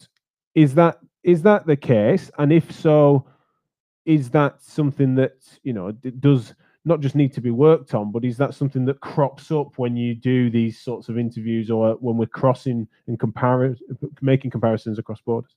is 0.56 0.76
that 0.76 1.00
is 1.24 1.42
that 1.44 1.66
the 1.66 1.76
case? 1.76 2.32
And 2.38 2.52
if 2.52 2.72
so, 2.72 3.28
is 4.06 4.30
that 4.32 4.62
something 4.64 5.16
that 5.16 5.36
you 5.64 5.74
know 5.74 5.92
does 5.92 6.54
not 6.84 7.00
just 7.00 7.16
need 7.16 7.34
to 7.34 7.42
be 7.42 7.52
worked 7.52 7.94
on, 7.94 8.12
but 8.12 8.26
is 8.26 8.38
that 8.38 8.56
something 8.56 8.86
that 8.86 9.00
crops 9.02 9.52
up 9.52 9.78
when 9.78 9.96
you 9.96 10.16
do 10.16 10.50
these 10.50 10.80
sorts 10.80 11.10
of 11.10 11.18
interviews 11.18 11.70
or 11.70 11.94
when 11.96 12.18
we're 12.18 12.26
crossing 12.26 12.88
and 13.08 13.20
comparing, 13.20 13.78
making 14.22 14.52
comparisons 14.52 14.98
across 14.98 15.22
borders? 15.22 15.52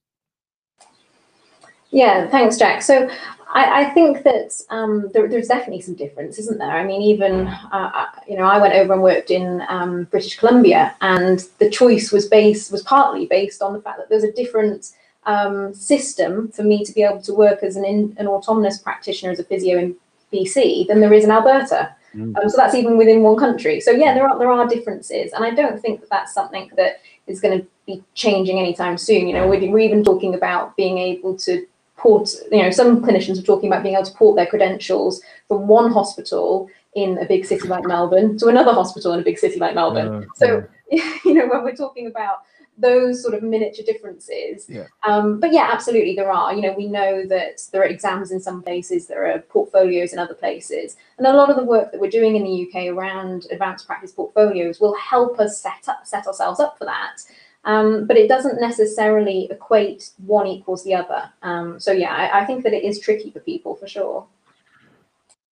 Yeah, 1.90 2.28
thanks, 2.28 2.58
Jack. 2.58 2.82
So 2.82 3.08
I, 3.54 3.84
I 3.84 3.90
think 3.90 4.24
that 4.24 4.52
um, 4.68 5.10
there, 5.14 5.28
there's 5.28 5.46
definitely 5.46 5.80
some 5.80 5.94
difference, 5.94 6.38
isn't 6.40 6.58
there? 6.58 6.72
I 6.72 6.84
mean, 6.84 7.00
even 7.00 7.46
uh, 7.46 8.06
you 8.28 8.36
know, 8.36 8.44
I 8.44 8.58
went 8.58 8.74
over 8.74 8.92
and 8.92 9.02
worked 9.02 9.30
in 9.30 9.62
um, 9.68 10.04
British 10.04 10.36
Columbia, 10.36 10.94
and 11.00 11.38
the 11.60 11.70
choice 11.70 12.10
was 12.10 12.26
based 12.26 12.72
was 12.72 12.82
partly 12.82 13.26
based 13.26 13.62
on 13.62 13.72
the 13.72 13.80
fact 13.80 13.98
that 13.98 14.08
there's 14.08 14.24
a 14.24 14.32
different 14.32 14.90
um, 15.26 15.72
system 15.72 16.50
for 16.50 16.64
me 16.64 16.84
to 16.84 16.92
be 16.92 17.02
able 17.02 17.22
to 17.22 17.32
work 17.32 17.62
as 17.62 17.76
an 17.76 17.84
in, 17.84 18.14
an 18.18 18.26
autonomous 18.26 18.78
practitioner 18.78 19.30
as 19.30 19.38
a 19.38 19.44
physio 19.44 19.78
in 19.78 19.96
BC 20.34 20.88
than 20.88 21.00
there 21.00 21.12
is 21.12 21.24
in 21.24 21.30
Alberta. 21.30 21.94
Mm. 22.14 22.36
Um, 22.36 22.48
so 22.48 22.56
that's 22.56 22.74
even 22.74 22.96
within 22.96 23.22
one 23.22 23.36
country. 23.36 23.80
So 23.80 23.90
yeah, 23.90 24.14
there 24.14 24.28
are 24.28 24.38
there 24.38 24.50
are 24.50 24.66
differences, 24.66 25.32
and 25.32 25.44
I 25.44 25.50
don't 25.50 25.80
think 25.80 26.00
that 26.00 26.10
that's 26.10 26.32
something 26.32 26.70
that 26.76 27.00
is 27.26 27.40
going 27.40 27.58
to 27.60 27.66
be 27.86 28.02
changing 28.14 28.58
anytime 28.58 28.96
soon. 28.98 29.26
You 29.26 29.34
know, 29.34 29.48
we're, 29.48 29.70
we're 29.70 29.78
even 29.78 30.04
talking 30.04 30.34
about 30.34 30.76
being 30.76 30.98
able 30.98 31.36
to 31.38 31.66
port. 31.96 32.30
You 32.52 32.62
know, 32.62 32.70
some 32.70 33.02
clinicians 33.02 33.38
are 33.38 33.42
talking 33.42 33.70
about 33.70 33.82
being 33.82 33.94
able 33.94 34.06
to 34.06 34.14
port 34.14 34.36
their 34.36 34.46
credentials 34.46 35.22
from 35.48 35.66
one 35.66 35.92
hospital 35.92 36.68
in 36.94 37.18
a 37.18 37.26
big 37.26 37.44
city 37.44 37.66
like 37.66 37.84
Melbourne 37.84 38.38
to 38.38 38.46
another 38.46 38.72
hospital 38.72 39.12
in 39.14 39.20
a 39.20 39.24
big 39.24 39.38
city 39.38 39.58
like 39.58 39.74
Melbourne. 39.74 40.22
Uh, 40.22 40.26
so 40.36 40.64
you 40.90 41.34
know, 41.34 41.46
when 41.48 41.64
we're 41.64 41.74
talking 41.74 42.06
about 42.06 42.42
those 42.78 43.22
sort 43.22 43.34
of 43.34 43.42
miniature 43.42 43.84
differences. 43.84 44.66
Yeah. 44.68 44.86
Um, 45.06 45.40
but 45.40 45.52
yeah, 45.52 45.70
absolutely, 45.72 46.14
there 46.14 46.32
are. 46.32 46.54
You 46.54 46.62
know, 46.62 46.74
we 46.76 46.86
know 46.86 47.24
that 47.26 47.60
there 47.72 47.82
are 47.82 47.86
exams 47.86 48.30
in 48.30 48.40
some 48.40 48.62
places, 48.62 49.06
there 49.06 49.26
are 49.26 49.38
portfolios 49.40 50.12
in 50.12 50.18
other 50.18 50.34
places, 50.34 50.96
and 51.18 51.26
a 51.26 51.32
lot 51.32 51.50
of 51.50 51.56
the 51.56 51.64
work 51.64 51.92
that 51.92 52.00
we're 52.00 52.10
doing 52.10 52.36
in 52.36 52.44
the 52.44 52.68
UK 52.68 52.94
around 52.94 53.46
advanced 53.50 53.86
practice 53.86 54.12
portfolios 54.12 54.80
will 54.80 54.96
help 54.96 55.38
us 55.38 55.60
set 55.60 55.88
up, 55.88 56.06
set 56.06 56.26
ourselves 56.26 56.60
up 56.60 56.78
for 56.78 56.84
that. 56.84 57.20
Um, 57.64 58.06
but 58.06 58.16
it 58.16 58.28
doesn't 58.28 58.60
necessarily 58.60 59.48
equate 59.50 60.10
one 60.18 60.46
equals 60.46 60.84
the 60.84 60.94
other. 60.94 61.30
Um, 61.42 61.80
so 61.80 61.92
yeah, 61.92 62.14
I, 62.14 62.42
I 62.42 62.44
think 62.44 62.62
that 62.64 62.74
it 62.74 62.84
is 62.84 63.00
tricky 63.00 63.30
for 63.30 63.40
people 63.40 63.74
for 63.74 63.88
sure. 63.88 64.26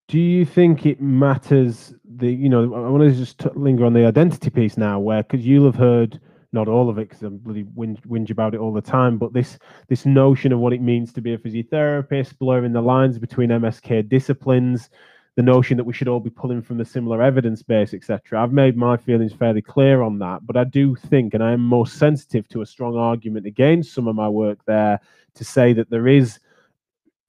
Do 0.09 0.19
you 0.19 0.45
think 0.45 0.85
it 0.85 1.00
matters? 1.00 1.95
The 2.05 2.31
you 2.31 2.50
know, 2.50 2.75
I 2.75 2.88
want 2.91 3.02
to 3.02 3.17
just 3.17 3.47
linger 3.57 3.87
on 3.87 3.95
the 3.95 4.05
identity 4.05 4.50
piece 4.50 4.76
now, 4.76 5.00
where 5.00 5.23
because 5.23 5.47
you'll 5.47 5.64
have 5.64 5.76
heard 5.76 6.21
not 6.52 6.68
all 6.68 6.88
of 6.88 6.99
it 6.99 7.09
because 7.09 7.23
I'm 7.23 7.38
bloody 7.38 7.64
whinge, 7.64 8.00
whinge 8.06 8.30
about 8.30 8.54
it 8.54 8.61
all 8.61 8.73
the 8.73 8.82
time. 8.82 9.18
But 9.18 9.32
this 9.32 9.59
this 9.88 10.04
notion 10.04 10.52
of 10.52 10.59
what 10.59 10.73
it 10.73 10.82
means 10.82 11.12
to 11.14 11.21
be 11.21 11.35
a 11.35 11.38
physiotherapist, 11.38 12.38
blurring 12.38 12.73
the 12.73 12.82
lines 12.82 13.18
between 13.18 13.50
MSK 13.50 14.09
disciplines, 14.09 14.90
the 15.37 15.42
notion 15.42 15.76
that 15.78 15.85
we 15.85 15.94
should 15.94 16.09
all 16.09 16.21
be 16.21 16.30
pulling 16.30 16.62
from 16.62 16.80
a 16.80 16.85
similar 16.85 17.23
evidence 17.23 17.62
base, 17.62 17.94
etc. 17.94 18.42
I've 18.42 18.52
made 18.52 18.76
my 18.76 18.97
feelings 18.97 19.32
fairly 19.32 19.62
clear 19.62 20.02
on 20.02 20.18
that, 20.18 20.47
but 20.47 20.56
I 20.56 20.64
do 20.64 20.94
think, 20.94 21.32
and 21.35 21.42
I 21.42 21.52
am 21.52 21.61
most 21.61 21.97
sensitive 21.97 22.49
to 22.49 22.61
a 22.61 22.66
strong 22.66 22.97
argument 22.97 23.47
against 23.47 23.94
some 23.94 24.09
of 24.09 24.14
my 24.14 24.28
work 24.28 24.59
there 24.66 25.00
to 25.35 25.44
say 25.44 25.73
that 25.73 25.88
there 25.88 26.06
is 26.06 26.38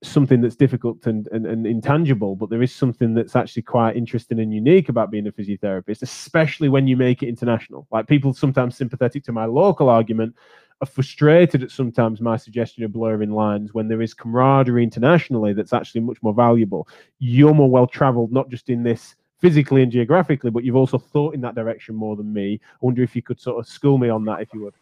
something 0.06 0.42
that's 0.42 0.56
difficult 0.56 1.06
and, 1.06 1.28
and, 1.32 1.46
and, 1.46 1.66
intangible, 1.66 2.36
but 2.36 2.50
there 2.50 2.62
is 2.62 2.74
something 2.74 3.14
that's 3.14 3.36
actually 3.36 3.62
quite 3.62 3.96
interesting 3.96 4.40
and 4.40 4.54
unique 4.54 4.90
about 4.90 5.12
being 5.12 5.28
a 5.28 5.32
physiotherapist, 5.32 6.02
especially 6.02 6.70
when 6.70 6.88
you 6.88 6.98
make 6.98 7.24
it 7.24 7.30
international. 7.30 7.88
Like 7.92 8.08
people 8.08 8.34
sometimes 8.34 8.76
sympathetic 8.76 9.24
to 9.26 9.32
my 9.32 9.46
local 9.46 9.90
argument 9.90 10.36
are 10.82 10.88
frustrated 10.88 11.64
at 11.64 11.72
sometimes 11.72 12.22
my 12.22 12.38
suggestion 12.38 12.84
of 12.84 12.92
blurring 12.92 13.32
lines 13.32 13.74
when 13.74 13.88
there 13.88 14.02
is 14.02 14.14
camaraderie 14.14 14.84
internationally 14.84 15.54
that's 15.54 15.74
actually 15.74 16.02
much 16.02 16.22
more 16.22 16.34
valuable. 16.34 16.88
You're 17.20 17.54
more 17.54 17.70
well 17.70 17.88
traveled, 17.88 18.32
not 18.32 18.50
just 18.50 18.70
in 18.70 18.84
this 18.84 19.16
physically 19.40 19.84
and 19.84 19.92
geographically, 19.92 20.52
but 20.52 20.64
you've 20.64 20.76
also 20.76 20.98
thought 20.98 21.36
in 21.36 21.42
that 21.42 21.56
direction 21.56 21.96
more 21.96 22.16
than 22.16 22.32
me. 22.32 22.60
I 22.64 22.78
wonder 22.82 23.04
if 23.04 23.16
you 23.16 23.22
could 23.22 23.40
sort 23.40 23.60
of 23.60 23.68
school 23.68 23.98
me 23.98 24.10
on 24.10 24.26
that, 24.26 24.42
if 24.42 24.54
you 24.54 24.64
would. 24.64 24.74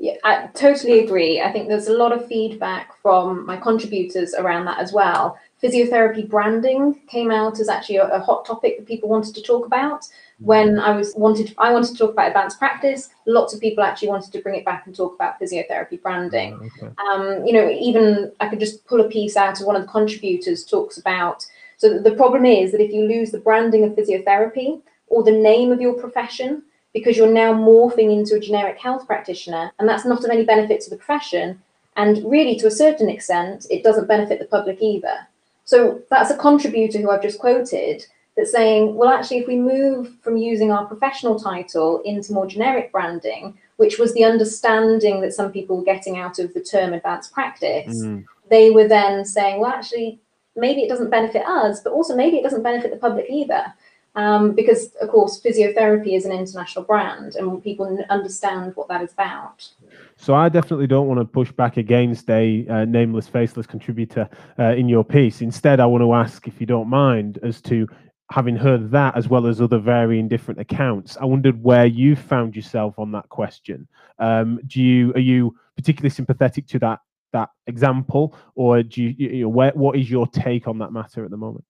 Yeah, 0.00 0.14
I 0.24 0.46
totally 0.54 1.00
agree. 1.00 1.42
I 1.42 1.52
think 1.52 1.68
there's 1.68 1.88
a 1.88 1.92
lot 1.92 2.12
of 2.12 2.26
feedback 2.26 2.96
from 3.02 3.44
my 3.44 3.58
contributors 3.58 4.32
around 4.32 4.64
that 4.64 4.78
as 4.78 4.94
well. 4.94 5.38
Physiotherapy 5.62 6.26
branding 6.26 7.02
came 7.06 7.30
out 7.30 7.60
as 7.60 7.68
actually 7.68 7.96
a, 7.96 8.08
a 8.08 8.18
hot 8.18 8.46
topic 8.46 8.78
that 8.78 8.86
people 8.86 9.10
wanted 9.10 9.34
to 9.34 9.42
talk 9.42 9.66
about. 9.66 10.08
When 10.38 10.78
I 10.78 10.96
was 10.96 11.12
wanted, 11.16 11.54
I 11.58 11.70
wanted 11.70 11.88
to 11.88 11.98
talk 11.98 12.12
about 12.12 12.28
advanced 12.28 12.58
practice. 12.58 13.10
Lots 13.26 13.52
of 13.52 13.60
people 13.60 13.84
actually 13.84 14.08
wanted 14.08 14.32
to 14.32 14.40
bring 14.40 14.54
it 14.58 14.64
back 14.64 14.86
and 14.86 14.96
talk 14.96 15.14
about 15.14 15.38
physiotherapy 15.38 16.00
branding. 16.00 16.58
Oh, 16.58 16.86
okay. 16.86 16.94
Um, 17.06 17.44
you 17.44 17.52
know, 17.52 17.68
even 17.68 18.32
I 18.40 18.48
could 18.48 18.58
just 18.58 18.86
pull 18.86 19.02
a 19.02 19.08
piece 19.08 19.36
out 19.36 19.60
of 19.60 19.66
one 19.66 19.76
of 19.76 19.82
the 19.82 19.88
contributors 19.88 20.64
talks 20.64 20.96
about. 20.96 21.44
So 21.76 21.98
the 21.98 22.14
problem 22.14 22.46
is 22.46 22.72
that 22.72 22.80
if 22.80 22.90
you 22.90 23.06
lose 23.06 23.32
the 23.32 23.38
branding 23.38 23.84
of 23.84 23.92
physiotherapy 23.92 24.80
or 25.08 25.22
the 25.22 25.30
name 25.30 25.72
of 25.72 25.80
your 25.82 25.92
profession, 25.92 26.62
because 26.92 27.16
you're 27.16 27.32
now 27.32 27.52
morphing 27.52 28.12
into 28.12 28.34
a 28.34 28.40
generic 28.40 28.78
health 28.78 29.06
practitioner, 29.06 29.72
and 29.78 29.88
that's 29.88 30.04
not 30.04 30.24
of 30.24 30.30
any 30.30 30.44
benefit 30.44 30.80
to 30.82 30.90
the 30.90 30.96
profession. 30.96 31.60
And 31.96 32.28
really, 32.30 32.56
to 32.56 32.66
a 32.66 32.70
certain 32.70 33.08
extent, 33.08 33.66
it 33.70 33.82
doesn't 33.82 34.08
benefit 34.08 34.38
the 34.38 34.46
public 34.46 34.78
either. 34.80 35.26
So 35.64 36.02
that's 36.10 36.30
a 36.30 36.36
contributor 36.36 36.98
who 36.98 37.10
I've 37.10 37.22
just 37.22 37.38
quoted 37.38 38.04
that's 38.36 38.52
saying, 38.52 38.94
well, 38.94 39.10
actually, 39.10 39.38
if 39.38 39.46
we 39.46 39.56
move 39.56 40.16
from 40.22 40.36
using 40.36 40.72
our 40.72 40.86
professional 40.86 41.38
title 41.38 42.00
into 42.04 42.32
more 42.32 42.46
generic 42.46 42.90
branding, 42.90 43.56
which 43.76 43.98
was 43.98 44.14
the 44.14 44.24
understanding 44.24 45.20
that 45.20 45.32
some 45.32 45.52
people 45.52 45.76
were 45.76 45.84
getting 45.84 46.18
out 46.18 46.38
of 46.38 46.52
the 46.54 46.60
term 46.60 46.92
advanced 46.92 47.32
practice, 47.32 48.02
mm. 48.02 48.24
they 48.48 48.70
were 48.70 48.88
then 48.88 49.24
saying, 49.24 49.60
well, 49.60 49.70
actually, 49.70 50.18
maybe 50.56 50.82
it 50.82 50.88
doesn't 50.88 51.10
benefit 51.10 51.44
us, 51.46 51.80
but 51.80 51.92
also 51.92 52.16
maybe 52.16 52.36
it 52.36 52.42
doesn't 52.42 52.62
benefit 52.62 52.90
the 52.90 52.96
public 52.96 53.26
either 53.28 53.72
um, 54.14 54.52
because 54.54 54.92
of 55.00 55.08
course 55.08 55.40
physiotherapy 55.40 56.16
is 56.16 56.24
an 56.24 56.32
international 56.32 56.84
brand 56.84 57.36
and 57.36 57.62
people 57.62 58.04
understand 58.10 58.74
what 58.74 58.88
that 58.88 59.02
is 59.02 59.12
about. 59.12 59.68
So 60.16 60.34
i 60.34 60.48
definitely 60.48 60.86
don't 60.86 61.06
want 61.06 61.20
to 61.20 61.24
push 61.24 61.52
back 61.52 61.76
against 61.76 62.28
a 62.30 62.66
uh, 62.68 62.84
nameless 62.84 63.28
faceless 63.28 63.66
contributor 63.66 64.28
uh, 64.58 64.74
in 64.74 64.88
your 64.88 65.04
piece. 65.04 65.40
Instead 65.40 65.80
i 65.80 65.86
want 65.86 66.02
to 66.02 66.12
ask 66.12 66.46
if 66.48 66.60
you 66.60 66.66
don't 66.66 66.88
mind 66.88 67.38
as 67.42 67.60
to 67.62 67.86
having 68.32 68.56
heard 68.56 68.90
that 68.92 69.16
as 69.16 69.28
well 69.28 69.46
as 69.46 69.60
other 69.60 69.78
varying 69.78 70.28
different 70.28 70.60
accounts 70.60 71.16
i 71.20 71.24
wondered 71.24 71.60
where 71.62 71.86
you 71.86 72.14
found 72.14 72.54
yourself 72.56 72.98
on 72.98 73.12
that 73.12 73.28
question. 73.28 73.86
Um, 74.18 74.60
do 74.66 74.82
you 74.82 75.12
are 75.14 75.20
you 75.20 75.54
particularly 75.76 76.10
sympathetic 76.10 76.66
to 76.68 76.78
that 76.80 77.00
that 77.32 77.48
example 77.68 78.36
or 78.56 78.82
do 78.82 79.04
you, 79.04 79.14
you 79.16 79.42
know, 79.42 79.48
where, 79.48 79.70
what 79.72 79.96
is 79.96 80.10
your 80.10 80.26
take 80.26 80.66
on 80.66 80.78
that 80.78 80.92
matter 80.92 81.24
at 81.24 81.30
the 81.30 81.36
moment 81.36 81.64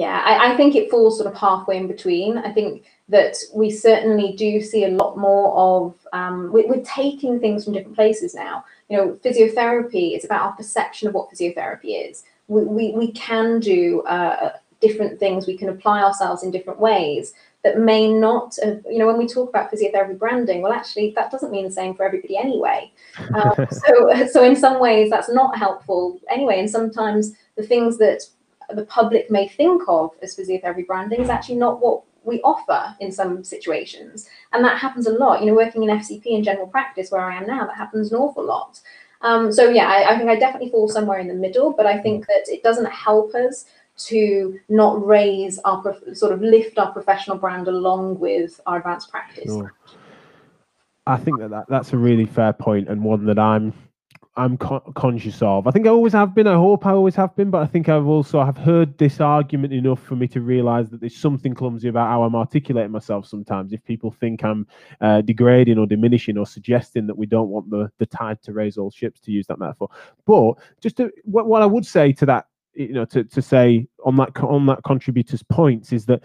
yeah, 0.00 0.22
I, 0.24 0.54
I, 0.54 0.56
think 0.56 0.76
it 0.76 0.90
falls 0.90 1.18
sort 1.18 1.30
of 1.30 1.38
halfway 1.38 1.76
in 1.76 1.86
between. 1.86 2.38
I 2.38 2.50
think 2.50 2.86
that 3.10 3.36
we 3.52 3.70
certainly 3.70 4.32
do 4.32 4.62
see 4.62 4.84
a 4.84 4.88
lot 4.88 5.18
more 5.18 5.54
of, 5.54 5.94
um, 6.14 6.50
we, 6.50 6.64
are 6.64 6.82
taking 6.84 7.38
things 7.38 7.64
from 7.64 7.74
different 7.74 7.96
places 7.96 8.34
now. 8.34 8.64
You 8.88 8.96
know, 8.96 9.18
physiotherapy 9.22 10.16
is 10.16 10.24
about 10.24 10.40
our 10.40 10.52
perception 10.52 11.06
of 11.06 11.12
what 11.12 11.28
physiotherapy 11.30 12.08
is. 12.08 12.24
We, 12.48 12.64
we, 12.64 12.92
we 12.92 13.12
can 13.12 13.60
do 13.60 14.00
uh, 14.04 14.52
different 14.80 15.20
things, 15.20 15.46
we 15.46 15.58
can 15.58 15.68
apply 15.68 16.02
ourselves 16.02 16.44
in 16.44 16.50
different 16.50 16.80
ways 16.80 17.34
that 17.62 17.78
may 17.78 18.10
not, 18.10 18.56
have, 18.64 18.82
you 18.88 18.96
know, 18.96 19.06
when 19.06 19.18
we 19.18 19.28
talk 19.28 19.50
about 19.50 19.70
physiotherapy 19.70 20.18
branding, 20.18 20.62
well, 20.62 20.72
actually, 20.72 21.12
that 21.14 21.30
doesn't 21.30 21.52
mean 21.52 21.66
the 21.66 21.70
same 21.70 21.94
for 21.94 22.06
everybody 22.06 22.38
anyway. 22.38 22.90
Um, 23.34 23.66
so, 23.70 24.26
so 24.32 24.44
in 24.44 24.56
some 24.56 24.80
ways, 24.80 25.10
that's 25.10 25.28
not 25.28 25.58
helpful 25.58 26.18
anyway. 26.30 26.58
And 26.58 26.70
sometimes 26.70 27.32
the 27.56 27.62
things 27.62 27.98
that 27.98 28.22
the 28.74 28.84
public 28.86 29.30
may 29.30 29.48
think 29.48 29.82
of 29.88 30.10
as 30.22 30.36
physiotherapy 30.36 30.86
branding 30.86 31.20
is 31.20 31.28
actually 31.28 31.56
not 31.56 31.80
what 31.80 32.02
we 32.24 32.40
offer 32.42 32.94
in 33.00 33.10
some 33.10 33.42
situations. 33.42 34.28
And 34.52 34.64
that 34.64 34.78
happens 34.78 35.06
a 35.06 35.12
lot. 35.12 35.40
You 35.40 35.46
know, 35.46 35.54
working 35.54 35.82
in 35.82 35.90
FCP 35.90 36.26
in 36.26 36.44
general 36.44 36.66
practice 36.66 37.10
where 37.10 37.22
I 37.22 37.36
am 37.36 37.46
now, 37.46 37.66
that 37.66 37.76
happens 37.76 38.12
an 38.12 38.18
awful 38.18 38.44
lot. 38.44 38.80
Um, 39.22 39.52
so 39.52 39.68
yeah, 39.68 39.88
I, 39.88 40.14
I, 40.14 40.18
think 40.18 40.30
I 40.30 40.36
definitely 40.36 40.70
fall 40.70 40.88
somewhere 40.88 41.18
in 41.18 41.28
the 41.28 41.34
middle, 41.34 41.72
but 41.72 41.86
I 41.86 41.98
think 41.98 42.26
that 42.26 42.44
it 42.48 42.62
doesn't 42.62 42.90
help 42.90 43.34
us 43.34 43.66
to 44.06 44.58
not 44.70 45.06
raise 45.06 45.58
our 45.60 45.82
sort 46.14 46.32
of 46.32 46.40
lift 46.40 46.78
our 46.78 46.90
professional 46.90 47.36
brand 47.36 47.68
along 47.68 48.18
with 48.18 48.60
our 48.66 48.78
advanced 48.78 49.10
practice. 49.10 49.44
Sure. 49.50 49.74
I 51.06 51.18
think 51.18 51.38
that, 51.40 51.50
that 51.50 51.66
that's 51.68 51.92
a 51.92 51.98
really 51.98 52.24
fair 52.24 52.52
point 52.52 52.88
and 52.88 53.02
one 53.02 53.26
that 53.26 53.38
I'm 53.38 53.74
I'm 54.40 54.56
co- 54.56 54.80
conscious 54.94 55.42
of. 55.42 55.66
I 55.66 55.70
think 55.70 55.86
I 55.86 55.90
always 55.90 56.14
have 56.14 56.34
been. 56.34 56.46
I 56.46 56.54
hope 56.54 56.86
I 56.86 56.92
always 56.92 57.14
have 57.16 57.36
been, 57.36 57.50
but 57.50 57.62
I 57.62 57.66
think 57.66 57.90
I've 57.90 58.06
also 58.06 58.42
have 58.42 58.56
heard 58.56 58.96
this 58.96 59.20
argument 59.20 59.74
enough 59.74 60.02
for 60.02 60.16
me 60.16 60.26
to 60.28 60.40
realise 60.40 60.88
that 60.88 61.00
there's 61.00 61.16
something 61.16 61.52
clumsy 61.52 61.88
about 61.88 62.08
how 62.08 62.22
I'm 62.22 62.34
articulating 62.34 62.90
myself. 62.90 63.26
Sometimes, 63.26 63.74
if 63.74 63.84
people 63.84 64.10
think 64.10 64.42
I'm 64.42 64.66
uh, 65.02 65.20
degrading 65.20 65.76
or 65.76 65.86
diminishing 65.86 66.38
or 66.38 66.46
suggesting 66.46 67.06
that 67.06 67.18
we 67.18 67.26
don't 67.26 67.50
want 67.50 67.68
the 67.68 67.90
the 67.98 68.06
tide 68.06 68.40
to 68.44 68.54
raise 68.54 68.78
all 68.78 68.90
ships, 68.90 69.20
to 69.20 69.30
use 69.30 69.46
that 69.48 69.58
metaphor. 69.58 69.90
But 70.24 70.54
just 70.80 70.96
to, 70.96 71.10
what, 71.24 71.46
what 71.46 71.60
I 71.60 71.66
would 71.66 71.84
say 71.84 72.10
to 72.14 72.24
that, 72.24 72.46
you 72.72 72.94
know, 72.94 73.04
to, 73.04 73.24
to 73.24 73.42
say 73.42 73.88
on 74.06 74.16
that 74.16 74.34
on 74.40 74.64
that 74.66 74.82
contributors' 74.84 75.42
points 75.42 75.92
is 75.92 76.06
that 76.06 76.22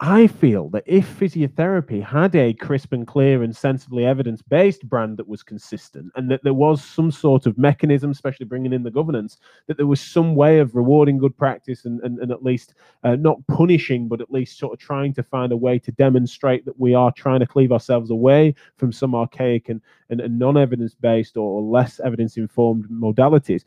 I 0.00 0.26
feel 0.26 0.70
that 0.70 0.82
if 0.86 1.20
physiotherapy 1.20 2.02
had 2.02 2.34
a 2.34 2.52
crisp 2.52 2.92
and 2.92 3.06
clear 3.06 3.44
and 3.44 3.54
sensibly 3.54 4.04
evidence 4.04 4.42
based 4.42 4.88
brand 4.88 5.16
that 5.18 5.28
was 5.28 5.44
consistent 5.44 6.10
and 6.16 6.28
that 6.32 6.42
there 6.42 6.52
was 6.52 6.82
some 6.82 7.12
sort 7.12 7.46
of 7.46 7.56
mechanism, 7.56 8.10
especially 8.10 8.46
bringing 8.46 8.72
in 8.72 8.82
the 8.82 8.90
governance, 8.90 9.38
that 9.68 9.76
there 9.76 9.86
was 9.86 10.00
some 10.00 10.34
way 10.34 10.58
of 10.58 10.74
rewarding 10.74 11.16
good 11.16 11.36
practice 11.38 11.84
and, 11.84 12.00
and, 12.00 12.18
and 12.18 12.32
at 12.32 12.42
least 12.42 12.74
uh, 13.04 13.14
not 13.14 13.38
punishing, 13.46 14.08
but 14.08 14.20
at 14.20 14.32
least 14.32 14.58
sort 14.58 14.72
of 14.72 14.80
trying 14.80 15.14
to 15.14 15.22
find 15.22 15.52
a 15.52 15.56
way 15.56 15.78
to 15.78 15.92
demonstrate 15.92 16.64
that 16.64 16.80
we 16.80 16.92
are 16.92 17.12
trying 17.12 17.38
to 17.38 17.46
cleave 17.46 17.70
ourselves 17.70 18.10
away 18.10 18.52
from 18.76 18.90
some 18.90 19.14
archaic 19.14 19.68
and, 19.68 19.80
and, 20.10 20.20
and 20.20 20.36
non 20.36 20.56
evidence 20.56 20.96
based 20.96 21.36
or 21.36 21.62
less 21.62 22.00
evidence 22.00 22.36
informed 22.36 22.88
modalities. 22.90 23.62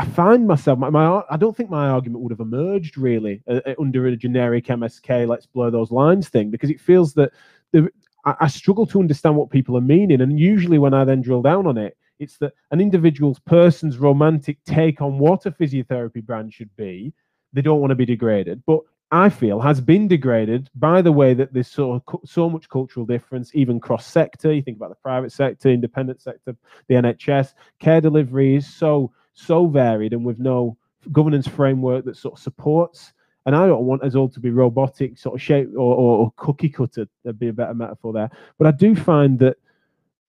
I 0.00 0.06
find 0.06 0.46
myself, 0.46 0.78
my, 0.78 0.90
my, 0.90 1.22
I 1.28 1.36
don't 1.36 1.56
think 1.56 1.70
my 1.70 1.88
argument 1.88 2.22
would 2.22 2.30
have 2.30 2.40
emerged 2.40 2.96
really 2.96 3.42
uh, 3.48 3.60
uh 3.66 3.74
under 3.80 4.06
a 4.06 4.16
generic 4.16 4.66
MSK, 4.66 5.26
let's 5.26 5.46
blur 5.46 5.70
those 5.70 5.90
lines 5.90 6.28
thing, 6.28 6.50
because 6.50 6.70
it 6.70 6.80
feels 6.80 7.14
that 7.14 7.32
the, 7.72 7.88
I, 8.24 8.34
I, 8.40 8.46
struggle 8.46 8.86
to 8.86 9.00
understand 9.00 9.36
what 9.36 9.50
people 9.50 9.76
are 9.76 9.82
meaning. 9.82 10.20
And 10.20 10.38
usually 10.38 10.78
when 10.78 10.94
I 10.94 11.04
then 11.04 11.20
drill 11.20 11.42
down 11.42 11.66
on 11.66 11.76
it, 11.78 11.96
it's 12.20 12.38
that 12.38 12.52
an 12.70 12.80
individual's 12.80 13.40
person's 13.40 13.98
romantic 13.98 14.58
take 14.64 15.00
on 15.00 15.18
what 15.18 15.46
a 15.46 15.50
physiotherapy 15.50 16.24
brand 16.24 16.52
should 16.52 16.74
be, 16.76 17.12
they 17.52 17.62
don't 17.62 17.80
want 17.80 17.90
to 17.90 17.96
be 17.96 18.06
degraded. 18.06 18.62
But 18.66 18.80
I 19.10 19.30
feel 19.30 19.60
has 19.60 19.80
been 19.80 20.06
degraded 20.06 20.68
by 20.74 21.00
the 21.00 21.12
way 21.12 21.32
that 21.32 21.54
there's 21.54 21.68
so 21.68 22.02
so 22.24 22.50
much 22.50 22.68
cultural 22.68 23.06
difference, 23.06 23.50
even 23.54 23.80
cross 23.80 24.06
sector. 24.06 24.52
You 24.52 24.62
think 24.62 24.76
about 24.76 24.90
the 24.90 24.96
private 24.96 25.32
sector, 25.32 25.70
independent 25.70 26.20
sector, 26.20 26.54
the 26.88 26.94
NHS, 26.94 27.54
care 27.80 28.02
delivery 28.02 28.56
is 28.56 28.66
so 28.66 29.10
so 29.38 29.66
varied 29.66 30.12
and 30.12 30.24
with 30.24 30.38
no 30.38 30.76
governance 31.12 31.46
framework 31.46 32.04
that 32.04 32.16
sort 32.16 32.34
of 32.34 32.42
supports. 32.42 33.12
And 33.46 33.54
I 33.56 33.66
don't 33.66 33.84
want 33.84 34.02
us 34.02 34.14
all 34.14 34.28
to 34.28 34.40
be 34.40 34.50
robotic, 34.50 35.16
sort 35.16 35.36
of 35.36 35.42
shape 35.42 35.70
or, 35.74 35.94
or, 35.94 36.18
or 36.18 36.32
cookie 36.36 36.68
cutter. 36.68 37.08
That'd 37.24 37.38
be 37.38 37.48
a 37.48 37.52
better 37.52 37.74
metaphor 37.74 38.12
there. 38.12 38.30
But 38.58 38.66
I 38.66 38.72
do 38.72 38.94
find 38.94 39.38
that 39.38 39.56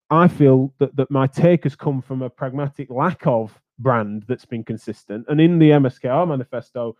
I 0.09 0.27
feel 0.27 0.73
that, 0.77 0.95
that 0.95 1.11
my 1.11 1.27
take 1.27 1.63
has 1.63 1.75
come 1.75 2.01
from 2.01 2.21
a 2.21 2.29
pragmatic 2.29 2.89
lack 2.89 3.25
of 3.25 3.59
brand 3.79 4.23
that's 4.27 4.45
been 4.45 4.63
consistent. 4.63 5.25
And 5.27 5.41
in 5.41 5.59
the 5.59 5.71
MSKR 5.71 6.27
manifesto, 6.27 6.95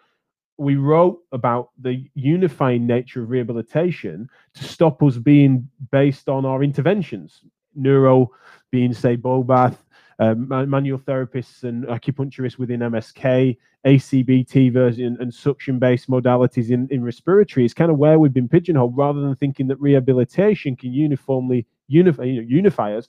we 0.58 0.76
wrote 0.76 1.22
about 1.32 1.70
the 1.80 2.10
unifying 2.16 2.86
nature 2.86 3.24
of 3.24 3.30
rehabilitation 3.30 4.30
to 4.56 4.64
stop 4.64 5.02
us 5.04 5.18
being 5.18 5.70
based 5.92 6.28
on 6.28 6.46
our 6.46 6.64
interventions. 6.64 7.42
Neuro 7.76 8.32
being, 8.72 8.94
say, 8.94 9.16
Bobath, 9.16 9.78
Uh, 10.20 10.36
manual 10.36 11.00
therapists 11.00 11.64
and 11.64 11.86
acupuncturists 11.86 12.58
within 12.58 12.82
MSK, 12.82 13.56
ACBT 13.86 14.74
version 14.74 15.16
and 15.22 15.34
suction 15.34 15.80
based 15.80 16.10
modalities 16.10 16.72
in, 16.72 16.90
in 16.92 17.02
respiratory 17.02 17.66
is 17.66 17.74
kind 17.74 17.90
of 17.90 17.98
where 17.98 18.20
we've 18.20 18.34
been 18.34 18.50
pigeonholed 18.50 18.98
rather 18.98 19.22
than 19.22 19.36
thinking 19.36 19.68
that 19.68 19.80
rehabilitation 19.80 20.76
can 20.76 20.92
uniformly 20.92 21.66
unify, 21.88 22.24
you 22.24 22.42
know, 22.42 22.48
unify 22.50 22.96
us. 22.96 23.08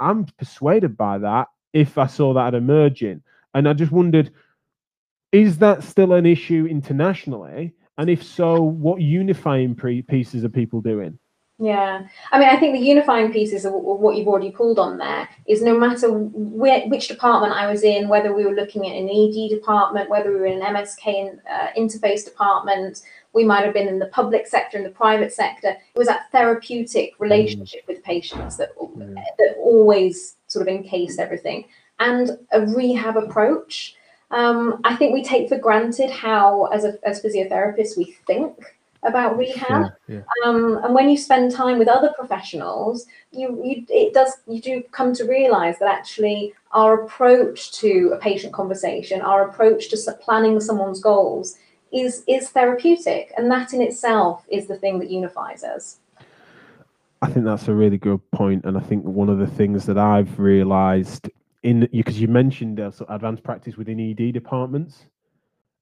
I'm 0.00 0.26
persuaded 0.38 0.96
by 0.98 1.18
that 1.18 1.48
if 1.72 1.96
I 1.96 2.06
saw 2.06 2.34
that 2.34 2.54
emerging. 2.54 3.22
And 3.54 3.68
I 3.68 3.72
just 3.72 3.92
wondered, 3.92 4.30
is 5.32 5.58
that 5.58 5.82
still 5.82 6.12
an 6.12 6.26
issue 6.26 6.66
internationally? 6.70 7.72
And 7.96 8.10
if 8.10 8.22
so, 8.22 8.60
what 8.60 9.00
unifying 9.00 9.74
pre- 9.74 10.02
pieces 10.02 10.44
are 10.44 10.50
people 10.50 10.80
doing? 10.80 11.18
Yeah, 11.60 12.06
I 12.30 12.38
mean, 12.38 12.48
I 12.48 12.56
think 12.56 12.74
the 12.74 12.86
unifying 12.86 13.32
pieces 13.32 13.64
of 13.64 13.72
what 13.72 14.16
you've 14.16 14.28
already 14.28 14.52
pulled 14.52 14.78
on 14.78 14.96
there 14.96 15.28
is 15.46 15.60
no 15.60 15.76
matter 15.76 16.08
where, 16.08 16.86
which 16.86 17.08
department 17.08 17.52
I 17.52 17.68
was 17.68 17.82
in, 17.82 18.08
whether 18.08 18.32
we 18.32 18.44
were 18.44 18.54
looking 18.54 18.86
at 18.86 18.94
an 18.94 19.08
ED 19.08 19.50
department, 19.50 20.08
whether 20.08 20.30
we 20.30 20.38
were 20.38 20.46
in 20.46 20.62
an 20.62 20.74
MSK 20.74 21.36
uh, 21.50 21.66
interface 21.76 22.24
department, 22.24 23.02
we 23.32 23.42
might 23.42 23.64
have 23.64 23.74
been 23.74 23.88
in 23.88 23.98
the 23.98 24.06
public 24.06 24.46
sector, 24.46 24.78
in 24.78 24.84
the 24.84 24.90
private 24.90 25.32
sector. 25.32 25.70
It 25.70 25.98
was 25.98 26.06
that 26.06 26.30
therapeutic 26.30 27.16
mm. 27.16 27.20
relationship 27.20 27.82
mm. 27.84 27.88
with 27.88 28.04
patients 28.04 28.56
that 28.58 28.76
mm. 28.78 29.14
that 29.14 29.56
always 29.58 30.36
sort 30.46 30.62
of 30.66 30.72
encased 30.72 31.18
everything, 31.18 31.64
and 31.98 32.38
a 32.52 32.66
rehab 32.66 33.16
approach. 33.16 33.96
Um, 34.30 34.80
I 34.84 34.94
think 34.94 35.12
we 35.12 35.24
take 35.24 35.48
for 35.48 35.58
granted 35.58 36.10
how, 36.10 36.66
as 36.66 36.84
a, 36.84 36.98
as 37.02 37.20
physiotherapists, 37.20 37.96
we 37.96 38.16
think 38.26 38.54
about 39.02 39.38
rehab. 39.38 39.92
Yeah, 40.08 40.16
yeah. 40.16 40.20
Um, 40.44 40.80
and 40.84 40.94
when 40.94 41.08
you 41.08 41.16
spend 41.16 41.52
time 41.52 41.78
with 41.78 41.88
other 41.88 42.12
professionals, 42.16 43.06
you, 43.32 43.62
you 43.64 43.84
it 43.88 44.12
does 44.12 44.38
you 44.46 44.60
do 44.60 44.82
come 44.90 45.14
to 45.14 45.24
realize 45.24 45.78
that 45.78 45.88
actually 45.88 46.54
our 46.72 47.04
approach 47.04 47.72
to 47.72 48.12
a 48.14 48.18
patient 48.18 48.52
conversation, 48.52 49.20
our 49.20 49.48
approach 49.48 49.88
to 49.90 50.12
planning 50.20 50.60
someone's 50.60 51.00
goals 51.00 51.58
is 51.92 52.24
is 52.26 52.50
therapeutic, 52.50 53.32
and 53.36 53.50
that 53.50 53.72
in 53.72 53.80
itself 53.80 54.44
is 54.48 54.66
the 54.66 54.76
thing 54.76 54.98
that 54.98 55.10
unifies 55.10 55.64
us. 55.64 55.98
I 57.20 57.28
think 57.28 57.44
that's 57.44 57.66
a 57.66 57.74
really 57.74 57.98
good 57.98 58.20
point, 58.30 58.64
and 58.64 58.76
I 58.76 58.80
think 58.80 59.04
one 59.04 59.28
of 59.28 59.38
the 59.38 59.46
things 59.46 59.86
that 59.86 59.98
I've 59.98 60.38
realised 60.38 61.30
in 61.62 61.88
because 61.92 62.20
you 62.20 62.28
mentioned 62.28 62.80
uh, 62.80 62.90
advanced 63.08 63.42
practice 63.42 63.76
within 63.76 63.98
ED 63.98 64.32
departments 64.32 65.06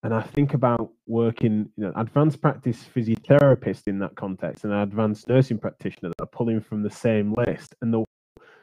and 0.06 0.14
I 0.14 0.22
think 0.22 0.54
about 0.54 0.92
working, 1.08 1.68
you 1.76 1.84
know, 1.84 1.92
advanced 1.96 2.40
practice 2.40 2.86
physiotherapist 2.94 3.88
in 3.88 3.98
that 3.98 4.14
context 4.14 4.62
and 4.62 4.72
an 4.72 4.78
advanced 4.78 5.26
nursing 5.26 5.58
practitioner 5.58 6.10
that 6.10 6.22
are 6.22 6.28
pulling 6.28 6.60
from 6.60 6.84
the 6.84 6.90
same 6.90 7.34
list, 7.34 7.74
and 7.82 7.92
the 7.92 8.04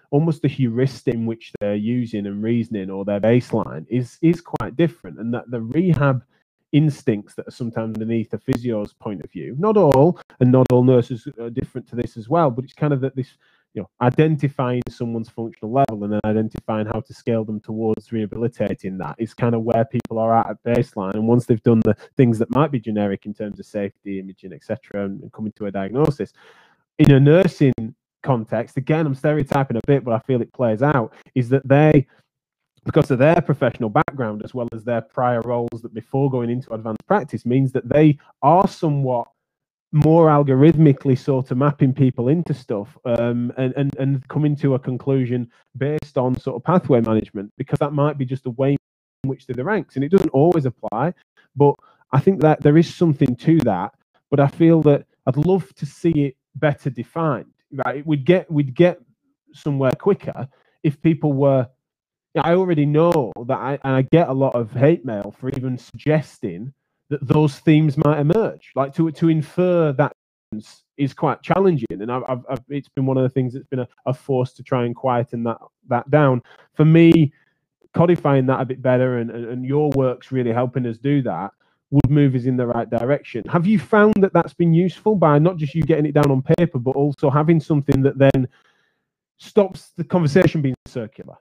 almost 0.10 0.42
the 0.42 0.48
heuristic 0.48 1.14
in 1.14 1.26
which 1.26 1.52
they're 1.60 1.76
using 1.76 2.28
and 2.28 2.42
reasoning 2.42 2.90
or 2.90 3.04
their 3.04 3.20
baseline 3.20 3.86
is 3.90 4.18
is 4.22 4.40
quite 4.40 4.78
different, 4.78 5.20
and 5.20 5.34
that 5.34 5.52
the 5.52 5.60
rehab 5.60 6.24
instincts 6.72 7.36
that 7.36 7.46
are 7.50 7.52
sometimes 7.52 7.98
underneath 7.98 8.34
a 8.34 8.38
physio's 8.38 8.94
point 8.94 9.22
of 9.22 9.30
view, 9.30 9.54
not 9.60 9.76
all, 9.76 10.18
and 10.40 10.50
not 10.50 10.66
all 10.72 10.86
nurses 10.86 11.28
are 11.42 11.50
different 11.50 11.86
to 11.90 11.98
this 11.98 12.16
as 12.16 12.30
well, 12.30 12.50
but 12.52 12.64
it's 12.64 12.74
kind 12.74 12.94
of 12.94 13.02
that 13.02 13.18
this 13.18 13.38
you 13.74 13.82
know 13.82 13.90
identifying 14.02 14.82
someone's 14.88 15.30
functional 15.30 15.72
level 15.72 16.04
and 16.04 16.14
then 16.14 16.20
identifying 16.26 16.86
how 16.86 17.00
to 17.00 17.14
scale 17.14 17.44
them 17.44 17.60
towards 17.60 18.12
rehabilitating 18.12 18.98
that 18.98 19.16
is 19.18 19.34
kind 19.34 19.56
of 19.56 19.64
where 19.64 19.86
people 19.86 20.20
are 20.20 20.36
at 20.38 20.50
at 20.50 20.64
baseline. 20.64 21.14
And 21.14 21.28
once 21.28 21.46
they've 21.46 21.64
done 21.64 21.82
the 21.84 21.96
things 22.16 22.38
that 22.40 22.50
might 22.52 22.72
be 22.72 22.80
generic 22.80 23.26
in 23.26 23.34
terms 23.34 23.60
of 23.60 23.66
safety 23.66 24.20
imaging 24.20 24.54
etc 24.54 25.06
and, 25.06 25.22
and 25.22 25.34
coming 25.34 25.54
to 25.58 25.66
a 25.66 25.72
diagnosis 25.72 26.34
in 27.00 27.12
a 27.12 27.20
nursing 27.20 27.74
context 28.22 28.78
again 28.78 29.06
i'm 29.06 29.16
stereotyping 29.16 29.76
a 29.76 29.82
bit 29.86 30.04
but 30.04 30.14
i 30.14 30.20
feel 30.20 30.42
it 30.42 30.54
plays 30.54 30.82
out 30.82 31.14
is 31.36 31.50
that 31.50 31.68
they 31.68 32.08
because 32.86 33.12
of 33.12 33.20
their 33.20 33.42
professional 33.42 33.90
background 33.90 34.42
as 34.44 34.54
well 34.54 34.68
as 34.74 34.84
their 34.84 35.02
prior 35.02 35.42
roles 35.42 35.82
that 35.82 35.94
before 35.94 36.30
going 36.30 36.50
into 36.50 36.74
advanced 36.74 37.06
practice 37.08 37.46
means 37.46 37.72
that 37.72 37.88
they 37.90 38.18
are 38.42 38.68
somewhat 38.68 39.28
more 39.94 40.28
algorithmically 40.28 41.18
sort 41.18 41.52
of 41.52 41.58
mapping 41.58 41.94
people 41.94 42.28
into 42.28 42.54
stuff 42.54 42.98
um, 43.06 43.54
and, 43.58 43.74
and, 43.78 43.96
and 43.98 44.28
coming 44.28 44.56
to 44.56 44.74
a 44.74 44.80
conclusion 44.80 45.50
based 45.78 46.18
on 46.18 46.38
sort 46.40 46.56
of 46.56 46.64
pathway 46.64 47.00
management 47.00 47.52
because 47.58 47.80
that 47.80 47.94
might 47.94 48.18
be 48.18 48.26
just 48.26 48.46
a 48.48 48.50
way 48.52 48.72
in 49.24 49.30
which 49.30 49.46
they're 49.46 49.56
the 49.56 49.64
ranks 49.64 49.96
and 49.96 50.04
it 50.04 50.10
doesn't 50.10 50.30
always 50.30 50.66
apply 50.66 51.14
but 51.56 51.76
i 52.12 52.20
think 52.20 52.42
that 52.42 52.60
there 52.62 52.78
is 52.78 52.94
something 52.94 53.36
to 53.36 53.60
that 53.60 53.94
but 54.32 54.40
i 54.40 54.48
feel 54.48 54.82
that 54.82 55.06
i'd 55.28 55.38
love 55.38 55.74
to 55.76 55.86
see 55.86 56.12
it 56.26 56.36
better 56.56 56.90
defined 56.90 57.54
right? 57.74 58.06
We'd 58.06 58.26
get 58.26 58.50
we'd 58.52 58.76
get 58.76 59.00
somewhere 59.54 59.92
quicker 59.92 60.48
if 60.84 61.02
people 61.02 61.34
were 61.34 61.68
i 62.44 62.54
already 62.56 62.86
know 62.86 63.32
that 63.46 63.60
i 63.60 63.74
and 63.84 63.96
i 63.96 64.02
get 64.02 64.28
a 64.28 64.34
lot 64.34 64.56
of 64.56 64.72
hate 64.72 65.06
mail 65.06 65.34
for 65.40 65.50
even 65.50 65.78
suggesting 65.78 66.74
that 67.10 67.26
those 67.28 67.60
themes 67.60 67.98
might 67.98 68.20
emerge. 68.20 68.72
Like 68.76 68.94
to 68.96 69.12
to 69.12 69.30
infer 69.30 69.92
that 69.94 70.14
is 70.98 71.14
quite 71.14 71.42
challenging, 71.42 71.88
and 71.90 72.12
I've, 72.12 72.24
I've, 72.28 72.46
I've, 72.50 72.62
it's 72.70 72.90
been 72.90 73.06
one 73.06 73.18
of 73.18 73.24
the 73.24 73.30
things 73.30 73.54
that's 73.54 73.66
been 73.68 73.80
a, 73.80 73.88
a 74.06 74.14
force 74.14 74.54
to 74.54 74.64
try 74.64 74.86
and 74.86 74.96
quieten 74.96 75.44
that 75.44 75.58
that 75.90 76.10
down. 76.10 76.42
For 76.74 76.86
me, 76.86 77.34
codifying 77.94 78.46
that 78.48 78.62
a 78.62 78.66
bit 78.66 78.82
better, 78.82 79.18
and, 79.18 79.32
and, 79.32 79.46
and 79.46 79.66
your 79.66 79.90
work's 79.92 80.32
really 80.32 80.52
helping 80.52 80.86
us 80.86 80.98
do 80.98 81.22
that 81.24 81.52
would 81.94 82.10
move 82.10 82.34
us 82.34 82.46
in 82.46 82.58
the 82.58 82.66
right 82.66 82.90
direction. 82.90 83.44
Have 83.48 83.68
you 83.68 83.78
found 83.78 84.16
that 84.20 84.34
that's 84.34 84.54
been 84.56 84.74
useful 84.74 85.16
by 85.16 85.38
not 85.38 85.58
just 85.58 85.76
you 85.76 85.84
getting 85.84 86.08
it 86.08 86.14
down 86.14 86.32
on 86.32 86.42
paper, 86.42 86.80
but 86.80 86.96
also 86.96 87.30
having 87.30 87.60
something 87.60 88.02
that 88.02 88.18
then 88.18 88.48
stops 89.38 89.92
the 89.96 90.04
conversation 90.04 90.62
being 90.62 90.76
circular? 90.88 91.36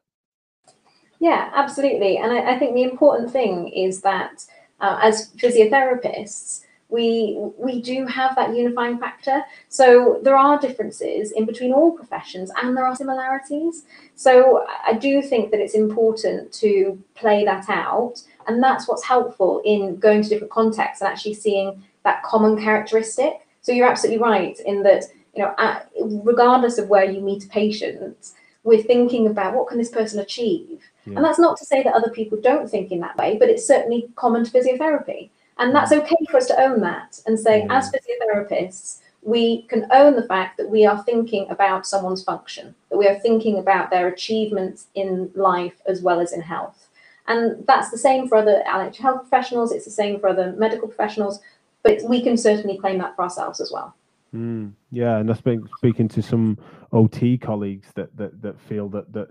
Yeah, 1.20 1.50
absolutely. 1.54 2.18
And 2.18 2.32
I, 2.32 2.54
I 2.54 2.58
think 2.58 2.74
the 2.74 2.82
important 2.82 3.30
thing 3.30 3.68
is 3.68 4.02
that 4.02 4.44
uh, 4.82 4.98
as 5.02 5.30
physiotherapists, 5.36 6.64
we 6.88 7.38
we 7.56 7.80
do 7.80 8.04
have 8.06 8.36
that 8.36 8.54
unifying 8.54 8.98
factor. 8.98 9.42
So 9.68 10.20
there 10.22 10.36
are 10.36 10.58
differences 10.58 11.32
in 11.32 11.46
between 11.46 11.72
all 11.72 11.92
professions, 11.92 12.50
and 12.60 12.76
there 12.76 12.84
are 12.84 12.94
similarities. 12.94 13.84
So 14.14 14.66
I 14.86 14.92
do 14.92 15.22
think 15.22 15.50
that 15.50 15.60
it's 15.60 15.74
important 15.74 16.52
to 16.54 17.02
play 17.14 17.46
that 17.46 17.70
out, 17.70 18.22
and 18.46 18.62
that's 18.62 18.86
what's 18.86 19.04
helpful 19.04 19.62
in 19.64 19.96
going 19.96 20.22
to 20.22 20.28
different 20.28 20.52
contexts 20.52 21.00
and 21.00 21.10
actually 21.10 21.34
seeing 21.34 21.82
that 22.04 22.22
common 22.22 22.60
characteristic. 22.60 23.46
So 23.62 23.72
you're 23.72 23.88
absolutely 23.88 24.20
right 24.20 24.58
in 24.66 24.82
that 24.82 25.04
you 25.34 25.42
know, 25.42 25.54
at, 25.58 25.90
regardless 26.00 26.78
of 26.78 26.88
where 26.88 27.04
you 27.04 27.20
meet 27.20 27.44
a 27.44 27.48
patient, 27.48 28.32
we're 28.64 28.82
thinking 28.82 29.26
about 29.26 29.54
what 29.54 29.68
can 29.68 29.78
this 29.78 29.90
person 29.90 30.20
achieve. 30.20 30.82
Yeah. 31.06 31.16
And 31.16 31.24
that's 31.24 31.38
not 31.38 31.56
to 31.58 31.64
say 31.64 31.82
that 31.82 31.94
other 31.94 32.10
people 32.10 32.38
don't 32.40 32.70
think 32.70 32.92
in 32.92 33.00
that 33.00 33.16
way, 33.16 33.36
but 33.38 33.48
it's 33.48 33.66
certainly 33.66 34.08
common 34.14 34.44
to 34.44 34.50
physiotherapy. 34.50 35.30
And 35.58 35.74
that's 35.74 35.92
mm. 35.92 36.00
okay 36.02 36.16
for 36.30 36.36
us 36.36 36.46
to 36.46 36.60
own 36.60 36.80
that 36.80 37.20
and 37.26 37.38
say, 37.38 37.66
as 37.70 37.90
physiotherapists, 37.90 39.00
we 39.22 39.62
can 39.62 39.86
own 39.90 40.16
the 40.16 40.26
fact 40.26 40.56
that 40.56 40.68
we 40.68 40.84
are 40.84 41.02
thinking 41.04 41.48
about 41.50 41.86
someone's 41.86 42.24
function, 42.24 42.74
that 42.90 42.98
we 42.98 43.06
are 43.06 43.18
thinking 43.20 43.58
about 43.58 43.90
their 43.90 44.08
achievements 44.08 44.88
in 44.94 45.30
life 45.34 45.80
as 45.86 46.02
well 46.02 46.20
as 46.20 46.32
in 46.32 46.40
health. 46.40 46.88
And 47.28 47.64
that's 47.66 47.90
the 47.90 47.98
same 47.98 48.28
for 48.28 48.36
other 48.36 48.62
allied 48.66 48.96
health 48.96 49.20
professionals, 49.20 49.70
it's 49.70 49.84
the 49.84 49.92
same 49.92 50.18
for 50.18 50.28
other 50.28 50.52
medical 50.58 50.88
professionals, 50.88 51.40
but 51.84 52.02
we 52.08 52.20
can 52.22 52.36
certainly 52.36 52.78
claim 52.78 52.98
that 52.98 53.14
for 53.14 53.22
ourselves 53.22 53.60
as 53.60 53.70
well. 53.70 53.94
Mm, 54.34 54.72
yeah, 54.90 55.18
and 55.18 55.30
I've 55.30 55.44
been 55.44 55.68
speaking 55.76 56.08
to 56.08 56.22
some 56.22 56.58
OT 56.90 57.36
colleagues 57.36 57.88
that 57.94 58.16
that 58.16 58.40
that 58.40 58.58
feel 58.60 58.88
that 58.88 59.12
that 59.12 59.28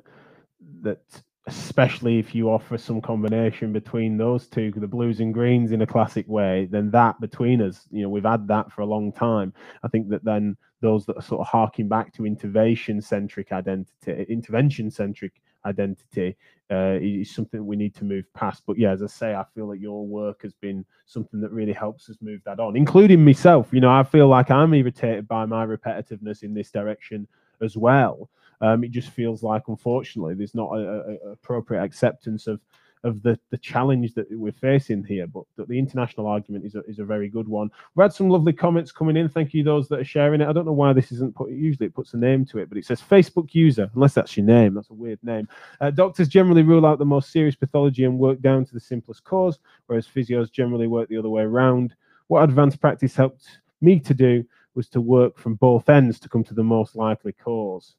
that 0.84 1.02
especially 1.48 2.20
if 2.20 2.36
you 2.36 2.50
offer 2.50 2.78
some 2.78 3.02
combination 3.02 3.74
between 3.74 4.18
those 4.18 4.48
two, 4.48 4.72
the 4.76 4.88
blues 4.88 5.20
and 5.20 5.34
greens 5.34 5.72
in 5.72 5.82
a 5.82 5.88
classic 5.88 6.28
way, 6.28 6.68
then 6.70 6.92
that 6.92 7.20
between 7.20 7.62
us, 7.62 7.88
you 7.92 8.04
know, 8.04 8.10
we've 8.10 8.24
had 8.24 8.48
that 8.48 8.72
for 8.72 8.82
a 8.82 8.86
long 8.86 9.12
time. 9.12 9.52
I 9.84 9.88
think 9.88 10.10
that 10.10 10.24
then 10.24 10.56
those 10.82 11.06
that 11.08 11.18
are 11.18 11.22
sort 11.22 11.42
of 11.42 11.48
harking 11.48 11.88
back 11.88 12.14
to 12.14 12.26
intervention 12.26 13.02
centric 13.02 13.52
identity, 13.52 14.26
intervention 14.30 14.92
centric 14.92 15.42
identity 15.66 16.36
uh, 16.72 16.98
is 17.02 17.34
something 17.34 17.66
we 17.66 17.76
need 17.76 17.96
to 17.96 18.06
move 18.06 18.26
past. 18.34 18.64
But 18.66 18.78
yeah, 18.78 18.92
as 18.92 19.02
I 19.02 19.08
say, 19.08 19.34
I 19.34 19.44
feel 19.56 19.68
that 19.70 19.80
your 19.80 20.06
work 20.06 20.44
has 20.44 20.54
been 20.54 20.86
something 21.06 21.42
that 21.42 21.52
really 21.52 21.74
helps 21.74 22.10
us 22.10 22.18
move 22.22 22.42
that 22.46 22.60
on, 22.60 22.76
including 22.76 23.26
myself. 23.26 23.70
You 23.72 23.82
know, 23.82 23.92
I 23.92 24.04
feel 24.04 24.28
like 24.28 24.52
I'm 24.52 24.74
irritated 24.74 25.28
by 25.28 25.46
my 25.46 25.66
repetitiveness 25.66 26.44
in 26.44 26.54
this 26.54 26.72
direction 26.72 27.28
as 27.62 27.76
well. 27.76 28.30
Um, 28.62 28.84
it 28.84 28.92
just 28.92 29.10
feels 29.10 29.44
like, 29.44 29.64
unfortunately, 29.68 30.36
there's 30.36 30.56
not 30.56 30.72
a, 30.72 31.18
a, 31.26 31.32
appropriate 31.32 31.84
acceptance 31.84 32.48
of 32.48 32.60
of 33.04 33.24
the 33.24 33.40
the 33.50 33.58
challenge 33.58 34.14
that 34.14 34.28
we're 34.30 34.52
facing 34.52 35.04
here. 35.04 35.26
But 35.28 35.44
the, 35.56 35.74
international 35.74 36.28
argument 36.28 36.66
is 36.66 36.76
a, 36.76 36.84
is 36.84 37.00
a 37.00 37.06
very 37.06 37.30
good 37.30 37.48
one. 37.48 37.72
We've 37.96 38.04
had 38.04 38.14
some 38.14 38.30
lovely 38.30 38.54
comments 38.54 38.92
coming 38.92 39.18
in. 39.18 39.28
Thank 39.28 39.54
you 39.54 39.64
those 39.64 39.88
that 39.90 40.00
are 40.00 40.06
sharing 40.06 40.42
it. 40.42 40.48
I 40.48 40.54
don't 40.54 40.66
know 40.66 40.72
why 40.72 40.94
this 40.94 41.12
isn't 41.12 41.36
put. 41.36 41.50
Usually 41.50 41.88
it 41.88 41.96
puts 41.96 42.14
a 42.14 42.18
name 42.18 42.46
to 42.46 42.60
it, 42.60 42.70
but 42.70 42.78
it 42.78 42.86
says 42.86 43.02
Facebook 43.02 43.54
user. 43.54 43.90
Unless 43.96 44.14
that's 44.14 44.38
your 44.38 44.46
name, 44.46 44.76
that's 44.76 44.92
a 44.92 44.94
weird 44.94 45.20
name. 45.24 45.48
Uh, 45.80 45.90
doctors 45.90 46.28
generally 46.28 46.64
rule 46.64 46.86
out 46.86 47.00
the 47.00 47.06
most 47.06 47.32
serious 47.32 47.56
pathology 47.56 48.04
and 48.04 48.20
work 48.20 48.40
down 48.42 48.66
to 48.66 48.74
the 48.74 48.80
simplest 48.80 49.24
cause, 49.24 49.60
whereas 49.88 50.08
physios 50.08 50.52
generally 50.52 50.88
work 50.88 51.10
the 51.10 51.18
other 51.18 51.30
way 51.30 51.42
around. 51.42 51.96
What 52.28 52.44
advanced 52.44 52.80
practice 52.80 53.16
helped 53.16 53.60
me 53.82 54.00
to 54.00 54.14
do 54.14 54.46
was 54.76 54.88
to 54.90 55.02
work 55.02 55.38
from 55.38 55.56
both 55.56 55.90
ends 55.90 56.20
to 56.20 56.30
come 56.30 56.44
to 56.46 56.54
the 56.54 56.64
most 56.64 56.96
likely 56.96 57.34
cause. 57.34 57.96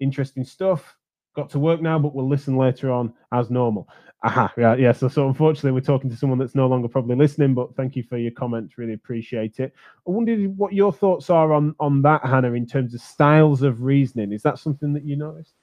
Interesting 0.00 0.44
stuff 0.44 0.96
got 1.38 1.48
to 1.50 1.58
work 1.58 1.80
now, 1.80 1.98
but 1.98 2.14
we'll 2.14 2.28
listen 2.28 2.56
later 2.56 2.90
on 2.90 3.14
as 3.32 3.48
normal. 3.48 3.88
Aha, 4.24 4.52
yeah, 4.58 4.74
yeah. 4.74 4.90
So, 4.90 5.06
so 5.06 5.28
unfortunately, 5.28 5.70
we're 5.70 5.80
talking 5.80 6.10
to 6.10 6.16
someone 6.16 6.40
that's 6.40 6.56
no 6.56 6.66
longer 6.66 6.88
probably 6.88 7.14
listening. 7.14 7.54
But 7.54 7.76
thank 7.76 7.94
you 7.94 8.02
for 8.02 8.18
your 8.18 8.32
comments. 8.32 8.76
Really 8.76 8.94
appreciate 8.94 9.60
it. 9.60 9.72
I 10.06 10.10
wondered 10.10 10.58
what 10.58 10.72
your 10.72 10.92
thoughts 10.92 11.30
are 11.30 11.52
on 11.52 11.76
on 11.78 12.02
that, 12.02 12.24
Hannah, 12.24 12.54
in 12.54 12.66
terms 12.66 12.94
of 12.94 13.00
styles 13.00 13.62
of 13.62 13.82
reasoning. 13.82 14.32
Is 14.32 14.42
that 14.42 14.58
something 14.58 14.92
that 14.94 15.04
you 15.04 15.16
noticed? 15.16 15.54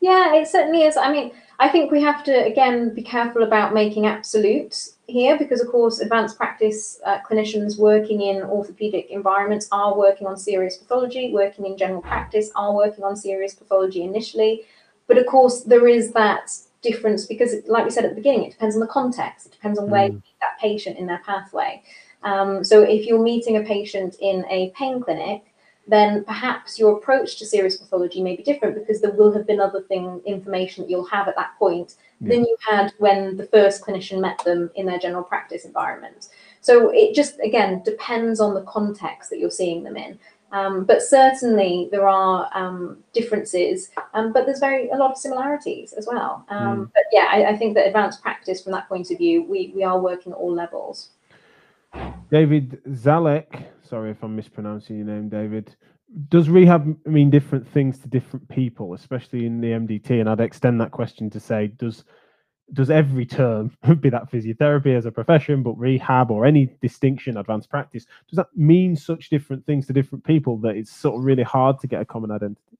Yeah, 0.00 0.34
it 0.34 0.46
certainly 0.46 0.82
is. 0.84 0.96
I 0.96 1.10
mean, 1.10 1.32
I 1.58 1.68
think 1.68 1.90
we 1.90 2.00
have 2.02 2.22
to 2.24 2.32
again 2.32 2.94
be 2.94 3.02
careful 3.02 3.42
about 3.42 3.74
making 3.74 4.06
absolutes 4.06 4.96
here 5.08 5.36
because, 5.36 5.60
of 5.60 5.68
course, 5.68 5.98
advanced 5.98 6.36
practice 6.36 7.00
uh, 7.04 7.18
clinicians 7.28 7.78
working 7.78 8.22
in 8.22 8.42
orthopedic 8.42 9.10
environments 9.10 9.68
are 9.72 9.96
working 9.96 10.26
on 10.26 10.36
serious 10.36 10.76
pathology, 10.76 11.32
working 11.32 11.66
in 11.66 11.76
general 11.76 12.00
practice 12.00 12.50
are 12.54 12.74
working 12.74 13.02
on 13.02 13.16
serious 13.16 13.54
pathology 13.54 14.02
initially. 14.02 14.62
But 15.08 15.18
of 15.18 15.26
course, 15.26 15.62
there 15.62 15.88
is 15.88 16.12
that 16.12 16.50
difference 16.80 17.26
because, 17.26 17.54
like 17.66 17.84
we 17.84 17.90
said 17.90 18.04
at 18.04 18.10
the 18.10 18.16
beginning, 18.16 18.44
it 18.44 18.52
depends 18.52 18.76
on 18.76 18.80
the 18.80 18.86
context. 18.86 19.46
It 19.46 19.52
depends 19.52 19.80
on 19.80 19.90
where 19.90 20.08
mm. 20.08 20.12
you 20.12 20.14
meet 20.14 20.36
that 20.40 20.58
patient 20.60 20.96
in 20.96 21.06
their 21.06 21.22
pathway. 21.24 21.82
Um, 22.22 22.62
so 22.62 22.82
if 22.82 23.06
you're 23.06 23.22
meeting 23.22 23.56
a 23.56 23.62
patient 23.62 24.16
in 24.20 24.44
a 24.48 24.70
pain 24.76 25.00
clinic, 25.00 25.44
then 25.88 26.24
perhaps 26.24 26.78
your 26.78 26.98
approach 26.98 27.38
to 27.38 27.46
serious 27.46 27.76
pathology 27.76 28.22
may 28.22 28.36
be 28.36 28.42
different 28.42 28.74
because 28.74 29.00
there 29.00 29.10
will 29.12 29.32
have 29.32 29.46
been 29.46 29.58
other 29.58 29.82
thing 29.82 30.20
information 30.26 30.84
that 30.84 30.90
you'll 30.90 31.06
have 31.06 31.28
at 31.28 31.36
that 31.36 31.58
point 31.58 31.94
yeah. 32.20 32.28
than 32.28 32.40
you 32.44 32.56
had 32.68 32.92
when 32.98 33.36
the 33.36 33.46
first 33.46 33.82
clinician 33.82 34.20
met 34.20 34.38
them 34.44 34.70
in 34.74 34.86
their 34.86 34.98
general 34.98 35.24
practice 35.24 35.64
environment. 35.64 36.28
So 36.60 36.90
it 36.90 37.14
just 37.14 37.40
again 37.40 37.82
depends 37.84 38.40
on 38.40 38.54
the 38.54 38.62
context 38.62 39.30
that 39.30 39.38
you're 39.38 39.50
seeing 39.50 39.82
them 39.82 39.96
in. 39.96 40.18
Um, 40.50 40.84
but 40.84 41.02
certainly 41.02 41.88
there 41.90 42.08
are 42.08 42.48
um, 42.54 42.98
differences, 43.12 43.90
um, 44.14 44.32
but 44.32 44.46
there's 44.46 44.60
very 44.60 44.88
a 44.88 44.96
lot 44.96 45.10
of 45.10 45.18
similarities 45.18 45.92
as 45.92 46.06
well. 46.06 46.46
Mm. 46.50 46.90
But 46.94 47.02
yeah, 47.12 47.28
I, 47.30 47.50
I, 47.50 47.56
think 47.56 47.74
that 47.74 47.86
advanced 47.86 48.22
practice 48.22 48.62
from 48.62 48.72
that 48.72 48.88
point 48.88 49.10
of 49.10 49.18
view, 49.18 49.42
we, 49.42 49.72
we 49.74 49.84
are 49.84 50.00
working 50.00 50.32
at 50.32 50.38
all 50.38 50.54
levels. 50.54 51.10
David 52.30 52.80
Zalek, 52.88 53.66
sorry 53.88 54.10
if 54.10 54.22
I'm 54.22 54.36
mispronouncing 54.36 54.96
your 54.96 55.06
name, 55.06 55.28
David. 55.28 55.74
Does 56.28 56.48
rehab 56.48 56.96
mean 57.06 57.30
different 57.30 57.66
things 57.68 57.98
to 57.98 58.08
different 58.08 58.48
people, 58.48 58.94
especially 58.94 59.46
in 59.46 59.60
the 59.60 59.68
MDT? 59.68 60.20
And 60.20 60.28
I'd 60.28 60.40
extend 60.40 60.80
that 60.80 60.90
question 60.90 61.30
to 61.30 61.40
say, 61.40 61.68
does 61.68 62.04
does 62.72 62.90
every 62.90 63.24
term, 63.24 63.70
be 64.00 64.10
that 64.10 64.30
physiotherapy 64.30 64.96
as 64.96 65.06
a 65.06 65.12
profession, 65.12 65.62
but 65.62 65.72
rehab 65.78 66.30
or 66.30 66.44
any 66.44 66.66
distinction, 66.82 67.36
advanced 67.36 67.70
practice, 67.70 68.04
does 68.28 68.36
that 68.36 68.48
mean 68.54 68.94
such 68.94 69.30
different 69.30 69.64
things 69.64 69.86
to 69.86 69.92
different 69.92 70.24
people 70.24 70.58
that 70.58 70.76
it's 70.76 70.94
sort 70.94 71.16
of 71.16 71.24
really 71.24 71.42
hard 71.42 71.80
to 71.80 71.86
get 71.86 72.02
a 72.02 72.04
common 72.04 72.30
identity? 72.30 72.77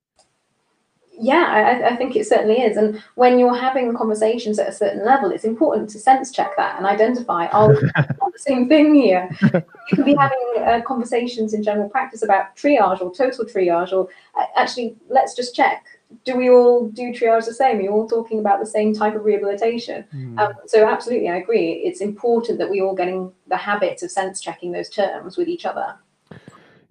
Yeah, 1.21 1.47
I, 1.49 1.89
I, 1.91 1.97
think 1.97 2.15
it 2.15 2.27
certainly 2.27 2.61
is. 2.61 2.77
And 2.77 3.03
when 3.17 3.39
you're 3.39 3.57
having 3.57 3.93
conversations 3.97 4.59
at 4.59 4.69
a 4.69 4.73
certain 4.73 5.05
level, 5.05 5.33
it's 5.33 5.45
important 5.45 5.91
to 5.91 5.99
sense 5.99 6.31
check 6.31 6.57
that 6.57 6.77
and 6.77 6.87
identify, 6.87 7.49
oh, 7.53 7.69
we 7.69 7.75
the 7.97 8.33
same 8.37 8.69
thing 8.69 8.95
here? 8.95 9.29
You 9.43 9.97
can 9.97 10.05
be 10.05 10.15
having 10.15 10.39
uh, 10.61 10.81
conversations 10.87 11.55
in 11.55 11.63
general 11.63 11.89
practice 11.89 12.23
about 12.23 12.55
triage 12.57 13.01
or 13.01 13.13
total 13.13 13.45
triage, 13.45 13.93
or 13.93 14.09
uh, 14.39 14.45
actually, 14.57 14.97
let's 15.09 15.35
just 15.35 15.57
check 15.57 15.85
do 16.25 16.37
we 16.37 16.51
all 16.51 16.89
do 16.89 17.13
triage 17.13 17.45
the 17.45 17.55
same? 17.55 17.79
Are 17.79 17.83
you 17.83 17.91
all 17.91 18.09
talking 18.09 18.39
about 18.39 18.61
the 18.61 18.67
same 18.67 18.95
type 18.95 19.15
of 19.15 19.25
rehabilitation? 19.25 20.05
Mm. 20.15 20.39
Um, 20.39 20.53
so 20.67 20.89
absolutely, 20.89 21.29
I 21.29 21.37
agree. 21.37 21.73
It's 21.73 22.01
important 22.01 22.59
that 22.59 22.71
we 22.71 22.81
all 22.81 22.95
getting 22.95 23.31
the 23.47 23.57
habit 23.57 24.03
of 24.03 24.11
sense 24.11 24.41
checking 24.41 24.73
those 24.73 24.89
terms 24.89 25.37
with 25.37 25.49
each 25.49 25.67
other. 25.67 25.97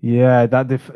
Yeah, 0.01 0.45
that. 0.45 0.67
Def- 0.67 0.91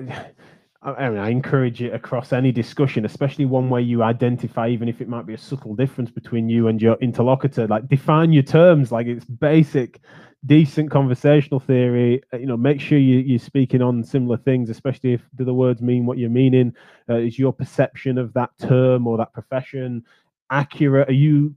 I 0.83 1.09
mean, 1.09 1.19
I 1.19 1.29
encourage 1.29 1.83
it 1.83 1.93
across 1.93 2.33
any 2.33 2.51
discussion, 2.51 3.05
especially 3.05 3.45
one 3.45 3.69
where 3.69 3.81
you 3.81 4.01
identify, 4.01 4.67
even 4.67 4.89
if 4.89 4.99
it 4.99 5.07
might 5.07 5.27
be 5.27 5.35
a 5.35 5.37
subtle 5.37 5.75
difference 5.75 6.09
between 6.09 6.49
you 6.49 6.69
and 6.69 6.81
your 6.81 6.95
interlocutor. 7.01 7.67
Like, 7.67 7.87
define 7.87 8.33
your 8.33 8.41
terms. 8.41 8.91
Like, 8.91 9.05
it's 9.05 9.25
basic 9.25 10.01
decent 10.45 10.89
conversational 10.89 11.59
theory. 11.59 12.23
Uh, 12.33 12.37
you 12.37 12.47
know, 12.47 12.57
make 12.57 12.81
sure 12.81 12.97
you, 12.97 13.19
you're 13.19 13.37
speaking 13.37 13.81
on 13.81 14.03
similar 14.03 14.37
things, 14.37 14.71
especially 14.71 15.13
if 15.13 15.21
do 15.35 15.45
the 15.45 15.53
words 15.53 15.83
mean 15.83 16.05
what 16.05 16.17
you're 16.17 16.31
meaning. 16.31 16.73
Uh, 17.07 17.17
is 17.17 17.37
your 17.37 17.53
perception 17.53 18.17
of 18.17 18.33
that 18.33 18.49
term 18.59 19.05
or 19.05 19.17
that 19.17 19.33
profession 19.33 20.03
accurate? 20.49 21.09
Are 21.09 21.13
you 21.13 21.53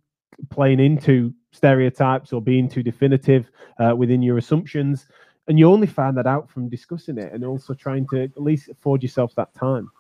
playing 0.51 0.81
into 0.81 1.33
stereotypes 1.53 2.33
or 2.33 2.43
being 2.43 2.69
too 2.69 2.83
definitive 2.83 3.51
uh, 3.79 3.95
within 3.97 4.21
your 4.21 4.37
assumptions? 4.37 5.07
And 5.47 5.59
you 5.59 5.71
only 5.71 5.87
find 5.87 6.17
that 6.17 6.27
out 6.27 6.49
from 6.49 6.69
discussing 6.69 7.19
it 7.19 7.33
and 7.33 7.45
also 7.45 7.75
trying 7.75 8.07
to 8.09 8.23
at 8.23 8.41
least 8.41 8.69
afford 8.71 9.03
yourself 9.03 9.35
that 9.35 9.55
time. 9.55 9.91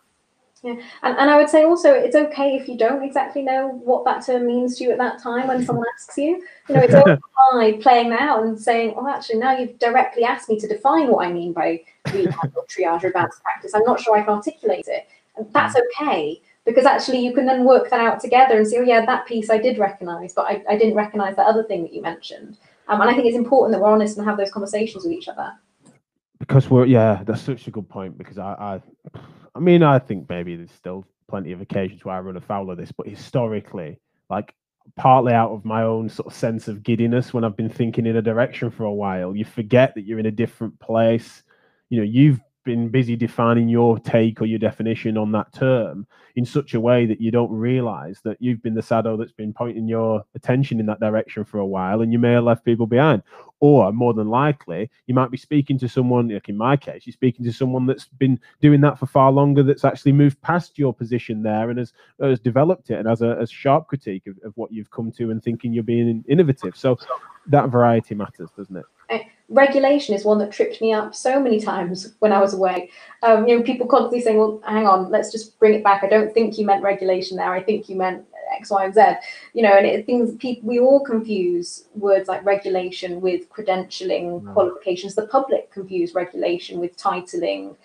Yeah, 0.64 0.76
and, 1.02 1.18
and 1.18 1.30
I 1.30 1.36
would 1.36 1.50
say 1.50 1.64
also 1.64 1.92
it's 1.92 2.16
okay 2.16 2.56
if 2.56 2.68
you 2.68 2.78
don't 2.78 3.02
exactly 3.02 3.42
know 3.42 3.68
what 3.84 4.06
that 4.06 4.24
term 4.24 4.46
means 4.46 4.78
to 4.78 4.84
you 4.84 4.92
at 4.92 4.98
that 4.98 5.22
time 5.22 5.46
when 5.46 5.62
someone 5.62 5.84
asks 5.94 6.16
you. 6.16 6.42
You 6.70 6.74
know, 6.74 6.80
it's 6.80 6.94
okay 7.54 7.74
playing 7.74 8.08
that 8.10 8.22
out 8.22 8.44
and 8.44 8.58
saying, 8.58 8.94
"Oh, 8.96 9.06
actually, 9.06 9.40
now 9.40 9.54
you've 9.58 9.78
directly 9.78 10.24
asked 10.24 10.48
me 10.48 10.58
to 10.60 10.66
define 10.66 11.08
what 11.08 11.26
I 11.26 11.30
mean 11.30 11.52
by 11.52 11.82
rehab 12.10 12.54
or 12.56 12.64
triage 12.64 13.04
or 13.04 13.08
advanced 13.08 13.42
practice. 13.42 13.74
I'm 13.74 13.84
not 13.84 14.00
sure 14.00 14.16
I 14.16 14.22
can 14.22 14.30
articulate 14.30 14.88
it, 14.88 15.06
and 15.36 15.52
that's 15.52 15.76
okay 15.76 16.40
because 16.64 16.86
actually 16.86 17.18
you 17.18 17.34
can 17.34 17.44
then 17.44 17.64
work 17.66 17.90
that 17.90 18.00
out 18.00 18.20
together 18.20 18.56
and 18.56 18.66
say, 18.66 18.78
"Oh, 18.78 18.82
yeah, 18.82 19.04
that 19.04 19.26
piece 19.26 19.50
I 19.50 19.58
did 19.58 19.76
recognise, 19.76 20.32
but 20.32 20.46
I, 20.46 20.64
I 20.66 20.78
didn't 20.78 20.94
recognise 20.94 21.36
that 21.36 21.46
other 21.46 21.64
thing 21.64 21.82
that 21.82 21.92
you 21.92 22.00
mentioned." 22.00 22.56
Um, 22.88 23.00
and 23.00 23.10
I 23.10 23.14
think 23.14 23.26
it's 23.26 23.36
important 23.36 23.72
that 23.72 23.82
we're 23.82 23.90
honest 23.90 24.18
and 24.18 24.26
have 24.26 24.36
those 24.36 24.50
conversations 24.50 25.04
with 25.04 25.12
each 25.12 25.28
other. 25.28 25.52
Because 26.38 26.68
we're 26.68 26.86
yeah, 26.86 27.22
that's 27.24 27.40
such 27.40 27.66
a 27.66 27.70
good 27.70 27.88
point 27.88 28.18
because 28.18 28.38
I, 28.38 28.80
I 29.14 29.18
I 29.54 29.60
mean, 29.60 29.82
I 29.82 29.98
think 29.98 30.28
maybe 30.28 30.56
there's 30.56 30.72
still 30.72 31.06
plenty 31.28 31.52
of 31.52 31.60
occasions 31.60 32.04
where 32.04 32.16
I 32.16 32.20
run 32.20 32.36
afoul 32.36 32.70
of 32.70 32.76
this, 32.76 32.92
but 32.92 33.06
historically, 33.06 33.98
like 34.28 34.54
partly 34.96 35.32
out 35.32 35.50
of 35.50 35.64
my 35.64 35.82
own 35.82 36.08
sort 36.08 36.26
of 36.26 36.34
sense 36.34 36.68
of 36.68 36.82
giddiness 36.82 37.32
when 37.32 37.44
I've 37.44 37.56
been 37.56 37.70
thinking 37.70 38.06
in 38.06 38.16
a 38.16 38.22
direction 38.22 38.70
for 38.70 38.84
a 38.84 38.92
while. 38.92 39.34
You 39.34 39.44
forget 39.44 39.94
that 39.94 40.02
you're 40.02 40.18
in 40.18 40.26
a 40.26 40.30
different 40.30 40.78
place. 40.80 41.42
You 41.88 41.98
know, 41.98 42.04
you've 42.04 42.40
been 42.64 42.88
busy 42.88 43.16
defining 43.16 43.68
your 43.68 43.98
take 43.98 44.40
or 44.40 44.46
your 44.46 44.58
definition 44.58 45.16
on 45.16 45.30
that 45.32 45.52
term 45.52 46.06
in 46.36 46.44
such 46.44 46.74
a 46.74 46.80
way 46.80 47.06
that 47.06 47.20
you 47.20 47.30
don't 47.30 47.50
realize 47.52 48.20
that 48.24 48.36
you've 48.40 48.62
been 48.62 48.74
the 48.74 48.82
shadow 48.82 49.16
that's 49.16 49.32
been 49.32 49.52
pointing 49.52 49.86
your 49.86 50.24
attention 50.34 50.80
in 50.80 50.86
that 50.86 51.00
direction 51.00 51.44
for 51.44 51.58
a 51.58 51.66
while 51.66 52.00
and 52.00 52.12
you 52.12 52.18
may 52.18 52.32
have 52.32 52.44
left 52.44 52.64
people 52.64 52.86
behind. 52.86 53.22
Or 53.60 53.92
more 53.92 54.12
than 54.12 54.28
likely 54.28 54.90
you 55.06 55.14
might 55.14 55.30
be 55.30 55.36
speaking 55.36 55.78
to 55.78 55.88
someone 55.88 56.28
like 56.28 56.48
in 56.48 56.56
my 56.56 56.76
case 56.76 57.06
you're 57.06 57.12
speaking 57.12 57.44
to 57.44 57.52
someone 57.52 57.86
that's 57.86 58.06
been 58.06 58.40
doing 58.60 58.80
that 58.80 58.98
for 58.98 59.06
far 59.06 59.30
longer 59.30 59.62
that's 59.62 59.84
actually 59.84 60.12
moved 60.12 60.40
past 60.42 60.78
your 60.78 60.92
position 60.92 61.42
there 61.42 61.70
and 61.70 61.78
has, 61.78 61.92
has 62.20 62.40
developed 62.40 62.90
it 62.90 62.98
and 62.98 63.08
has 63.08 63.22
a, 63.22 63.36
a 63.38 63.46
sharp 63.46 63.86
critique 63.86 64.26
of, 64.26 64.36
of 64.44 64.52
what 64.56 64.72
you've 64.72 64.90
come 64.90 65.12
to 65.12 65.30
and 65.30 65.42
thinking 65.42 65.72
you're 65.72 65.82
being 65.82 66.24
innovative. 66.28 66.76
So 66.76 66.98
that 67.46 67.68
variety 67.68 68.14
matters 68.14 68.50
doesn't 68.56 68.76
it 68.76 68.86
regulation 69.48 70.14
is 70.14 70.24
one 70.24 70.38
that 70.38 70.52
tripped 70.52 70.80
me 70.80 70.92
up 70.92 71.14
so 71.14 71.40
many 71.40 71.60
times 71.60 72.14
when 72.20 72.32
I 72.32 72.40
was 72.40 72.54
away. 72.54 72.90
Um, 73.22 73.46
you 73.46 73.56
know, 73.56 73.62
people 73.62 73.86
constantly 73.86 74.20
saying, 74.20 74.38
"Well, 74.38 74.60
hang 74.66 74.86
on, 74.86 75.10
let's 75.10 75.30
just 75.30 75.58
bring 75.58 75.74
it 75.74 75.84
back. 75.84 76.02
I 76.02 76.08
don't 76.08 76.32
think 76.32 76.58
you 76.58 76.66
meant 76.66 76.82
regulation 76.82 77.36
there. 77.36 77.52
I 77.52 77.62
think 77.62 77.88
you 77.88 77.96
meant 77.96 78.24
X, 78.56 78.70
Y, 78.70 78.84
and 78.84 78.94
Z." 78.94 79.02
You 79.52 79.62
know, 79.62 79.76
and 79.76 79.86
it, 79.86 80.06
things 80.06 80.34
people 80.36 80.68
we 80.68 80.78
all 80.78 81.04
confuse 81.04 81.84
words 81.94 82.28
like 82.28 82.44
regulation 82.44 83.20
with 83.20 83.48
credentialing 83.50 84.42
mm. 84.42 84.52
qualifications. 84.54 85.14
The 85.14 85.26
public 85.26 85.70
confuse 85.70 86.14
regulation 86.14 86.80
with 86.80 86.96
titling, 86.96 87.76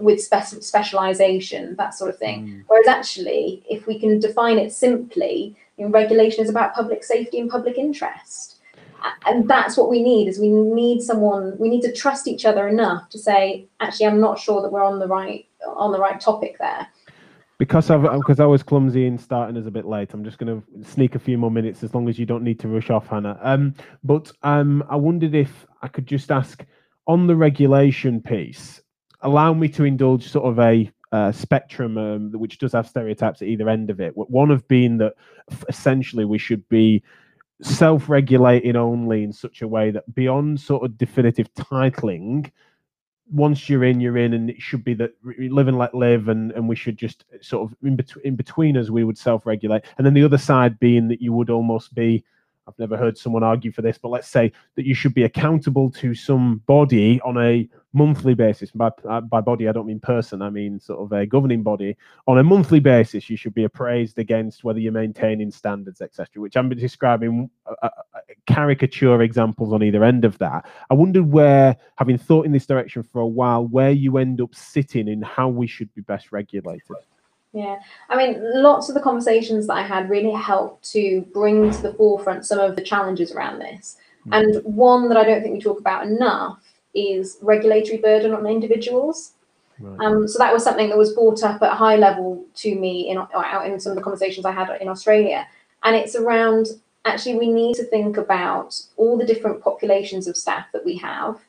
with 0.00 0.20
spe- 0.20 0.62
specialization, 0.62 1.76
that 1.76 1.94
sort 1.94 2.10
of 2.10 2.18
thing. 2.18 2.46
Mm. 2.46 2.64
Whereas 2.66 2.88
actually, 2.88 3.62
if 3.70 3.86
we 3.86 3.98
can 3.98 4.18
define 4.18 4.58
it 4.58 4.72
simply, 4.72 5.56
you 5.76 5.86
know, 5.86 5.92
regulation 5.92 6.42
is 6.42 6.50
about 6.50 6.74
public 6.74 7.04
safety 7.04 7.38
and 7.38 7.48
public 7.48 7.78
interest 7.78 8.59
and 9.26 9.48
that's 9.48 9.76
what 9.76 9.90
we 9.90 10.02
need 10.02 10.28
is 10.28 10.38
we 10.38 10.48
need 10.48 11.00
someone 11.00 11.56
we 11.58 11.68
need 11.68 11.82
to 11.82 11.92
trust 11.92 12.26
each 12.28 12.44
other 12.44 12.68
enough 12.68 13.08
to 13.08 13.18
say 13.18 13.66
actually 13.80 14.06
i'm 14.06 14.20
not 14.20 14.38
sure 14.38 14.62
that 14.62 14.72
we're 14.72 14.84
on 14.84 14.98
the 14.98 15.06
right 15.06 15.46
on 15.76 15.92
the 15.92 15.98
right 15.98 16.20
topic 16.20 16.56
there 16.58 16.86
because 17.60 17.90
I've 17.90 18.02
because 18.02 18.40
I 18.40 18.46
was 18.46 18.62
clumsy 18.62 19.06
in 19.06 19.18
starting 19.18 19.54
as 19.58 19.66
a 19.66 19.70
bit 19.70 19.84
late, 19.84 20.14
I'm 20.14 20.24
just 20.24 20.38
going 20.38 20.62
to 20.62 20.82
sneak 20.82 21.14
a 21.14 21.18
few 21.18 21.36
more 21.36 21.50
minutes 21.50 21.84
as 21.84 21.94
long 21.94 22.08
as 22.08 22.18
you 22.18 22.24
don't 22.24 22.42
need 22.42 22.58
to 22.60 22.68
rush 22.68 22.88
off, 22.88 23.08
Hannah. 23.08 23.38
Um, 23.42 23.74
but 24.02 24.32
um, 24.42 24.82
I 24.88 24.96
wondered 24.96 25.34
if 25.34 25.66
I 25.82 25.88
could 25.88 26.06
just 26.06 26.30
ask 26.30 26.64
on 27.06 27.26
the 27.26 27.36
regulation 27.36 28.22
piece, 28.22 28.80
allow 29.20 29.52
me 29.52 29.68
to 29.68 29.84
indulge 29.84 30.26
sort 30.26 30.46
of 30.46 30.58
a 30.58 30.90
uh, 31.12 31.32
spectrum 31.32 31.98
um, 31.98 32.32
which 32.32 32.56
does 32.58 32.72
have 32.72 32.88
stereotypes 32.88 33.42
at 33.42 33.48
either 33.48 33.68
end 33.68 33.90
of 33.90 34.00
it. 34.00 34.14
One 34.16 34.50
of 34.50 34.66
being 34.66 34.96
that 34.96 35.12
essentially 35.68 36.24
we 36.24 36.38
should 36.38 36.66
be 36.70 37.02
self-regulating 37.62 38.76
only 38.76 39.22
in 39.22 39.32
such 39.32 39.62
a 39.62 39.68
way 39.68 39.90
that 39.90 40.14
beyond 40.14 40.58
sort 40.60 40.84
of 40.84 40.96
definitive 40.96 41.52
titling 41.54 42.50
once 43.32 43.68
you're 43.68 43.84
in 43.84 44.00
you're 44.00 44.16
in 44.16 44.34
and 44.34 44.50
it 44.50 44.60
should 44.60 44.82
be 44.82 44.94
that 44.94 45.12
live 45.22 45.68
and 45.68 45.78
let 45.78 45.94
live 45.94 46.28
and 46.28 46.50
and 46.52 46.68
we 46.68 46.74
should 46.74 46.96
just 46.96 47.24
sort 47.40 47.70
of 47.70 47.76
in 47.82 47.94
between 47.96 48.24
in 48.26 48.34
between 48.34 48.76
us 48.76 48.90
we 48.90 49.04
would 49.04 49.18
self-regulate. 49.18 49.84
And 49.98 50.06
then 50.06 50.14
the 50.14 50.24
other 50.24 50.38
side 50.38 50.80
being 50.80 51.08
that 51.08 51.22
you 51.22 51.32
would 51.32 51.50
almost 51.50 51.94
be 51.94 52.24
i've 52.70 52.78
never 52.78 52.96
heard 52.96 53.18
someone 53.18 53.42
argue 53.42 53.72
for 53.72 53.82
this 53.82 53.98
but 53.98 54.08
let's 54.08 54.28
say 54.28 54.52
that 54.76 54.86
you 54.86 54.94
should 54.94 55.14
be 55.14 55.24
accountable 55.24 55.90
to 55.90 56.14
some 56.14 56.62
body 56.66 57.20
on 57.22 57.36
a 57.38 57.68
monthly 57.92 58.34
basis. 58.34 58.70
By, 58.70 58.90
uh, 59.08 59.20
by 59.20 59.40
body, 59.40 59.68
I 59.68 59.72
don't 59.72 59.86
mean 59.86 60.00
person, 60.00 60.42
I 60.42 60.50
mean 60.50 60.78
sort 60.78 61.00
of 61.00 61.12
a 61.12 61.26
governing 61.26 61.62
body. 61.62 61.96
On 62.26 62.38
a 62.38 62.42
monthly 62.42 62.80
basis, 62.80 63.28
you 63.28 63.36
should 63.36 63.54
be 63.54 63.64
appraised 63.64 64.18
against 64.18 64.64
whether 64.64 64.78
you're 64.78 64.92
maintaining 64.92 65.50
standards, 65.50 66.00
etc., 66.00 66.40
which 66.40 66.56
I'm 66.56 66.68
describing 66.70 67.50
uh, 67.66 67.74
uh, 67.82 68.20
caricature 68.46 69.22
examples 69.22 69.72
on 69.72 69.82
either 69.82 70.04
end 70.04 70.24
of 70.24 70.38
that. 70.38 70.66
I 70.90 70.94
wondered 70.94 71.30
where, 71.30 71.76
having 71.96 72.18
thought 72.18 72.46
in 72.46 72.52
this 72.52 72.66
direction 72.66 73.02
for 73.02 73.20
a 73.20 73.26
while, 73.26 73.66
where 73.66 73.90
you 73.90 74.18
end 74.18 74.40
up 74.40 74.54
sitting 74.54 75.08
in 75.08 75.22
how 75.22 75.48
we 75.48 75.66
should 75.66 75.92
be 75.94 76.02
best 76.02 76.32
regulated. 76.32 76.82
Yeah, 77.52 77.80
I 78.08 78.16
mean, 78.16 78.40
lots 78.40 78.88
of 78.88 78.94
the 78.94 79.00
conversations 79.00 79.66
that 79.66 79.74
I 79.74 79.82
had 79.82 80.08
really 80.08 80.30
helped 80.30 80.88
to 80.92 81.22
bring 81.32 81.70
to 81.72 81.82
the 81.82 81.94
forefront 81.94 82.46
some 82.46 82.60
of 82.60 82.76
the 82.76 82.82
challenges 82.82 83.32
around 83.32 83.58
this. 83.58 83.96
Mm. 84.28 84.38
And 84.38 84.64
one 84.64 85.08
that 85.08 85.16
I 85.16 85.24
don't 85.24 85.42
think 85.42 85.54
we 85.54 85.60
talk 85.60 85.80
about 85.80 86.06
enough 86.06 86.62
is 86.94 87.38
regulatory 87.42 87.98
burden 87.98 88.34
on 88.34 88.46
individuals. 88.46 89.32
Right. 89.80 90.06
Um, 90.06 90.28
so 90.28 90.38
that 90.38 90.52
was 90.52 90.62
something 90.62 90.90
that 90.90 90.98
was 90.98 91.14
brought 91.14 91.42
up 91.42 91.62
at 91.62 91.72
a 91.72 91.76
high 91.76 91.96
level 91.96 92.44
to 92.56 92.74
me 92.74 93.10
in 93.10 93.18
out 93.18 93.66
in 93.66 93.80
some 93.80 93.92
of 93.92 93.96
the 93.96 94.02
conversations 94.02 94.44
I 94.44 94.52
had 94.52 94.68
in 94.80 94.88
Australia, 94.88 95.46
and 95.84 95.96
it's 95.96 96.14
around 96.14 96.66
actually 97.06 97.38
we 97.38 97.50
need 97.50 97.74
to 97.76 97.84
think 97.84 98.18
about 98.18 98.78
all 98.98 99.16
the 99.16 99.24
different 99.24 99.62
populations 99.62 100.28
of 100.28 100.36
staff 100.36 100.66
that 100.72 100.84
we 100.84 100.96
have, 100.98 101.40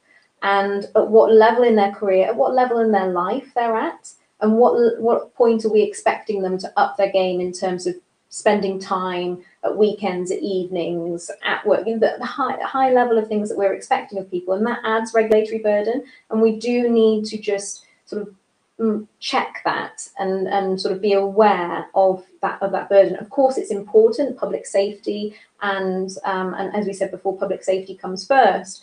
and 0.44 0.86
at 0.96 1.10
what 1.10 1.34
level 1.34 1.64
in 1.64 1.76
their 1.76 1.92
career, 1.92 2.28
at 2.28 2.36
what 2.36 2.54
level 2.54 2.80
in 2.80 2.94
their 2.94 3.12
life 3.12 3.52
they're 3.54 3.76
at, 3.76 4.14
and 4.42 4.58
what 4.58 5.00
what 5.00 5.34
point 5.36 5.66
are 5.66 5.72
we 5.72 5.84
expecting 5.84 6.42
them 6.42 6.58
to 6.60 6.72
up 6.78 6.98
their 6.98 7.12
game 7.12 7.40
in 7.40 7.52
terms 7.52 7.88
of 7.88 7.96
spending 8.32 8.80
time 8.80 9.44
at 9.64 9.78
weekends, 9.78 10.32
at 10.32 10.40
evenings, 10.40 11.30
at 11.44 11.66
work, 11.68 11.86
you 11.86 11.98
know, 11.98 12.18
the, 12.18 12.26
high, 12.26 12.58
high 12.64 12.92
level 12.92 13.18
of 13.18 13.28
things 13.28 13.50
that 13.50 13.58
we're 13.58 13.74
expecting 13.74 14.18
of 14.18 14.32
people. 14.32 14.54
And 14.54 14.66
that 14.66 14.80
adds 14.86 15.14
regulatory 15.14 15.60
burden. 15.60 16.06
And 16.30 16.42
we 16.42 16.58
do 16.58 16.90
need 16.90 17.26
to 17.26 17.38
just 17.38 17.86
sort 18.06 18.22
of 18.22 18.36
mm, 18.80 19.06
check 19.20 19.62
that 19.66 20.08
and, 20.18 20.48
and 20.48 20.80
sort 20.80 20.96
of 20.96 21.02
be 21.02 21.12
aware 21.12 21.88
of 21.94 22.26
that 22.42 22.62
of 22.64 22.72
that 22.72 22.90
burden. 22.90 23.18
Of 23.18 23.30
course, 23.30 23.58
it's 23.58 23.70
important, 23.70 24.38
public 24.38 24.66
safety, 24.66 25.36
and 25.62 26.10
um, 26.24 26.54
and 26.56 26.74
as 26.76 26.88
we 26.88 26.94
said 26.94 27.12
before, 27.12 27.38
public 27.38 27.64
safety 27.64 27.96
comes 27.96 28.26
first. 28.26 28.82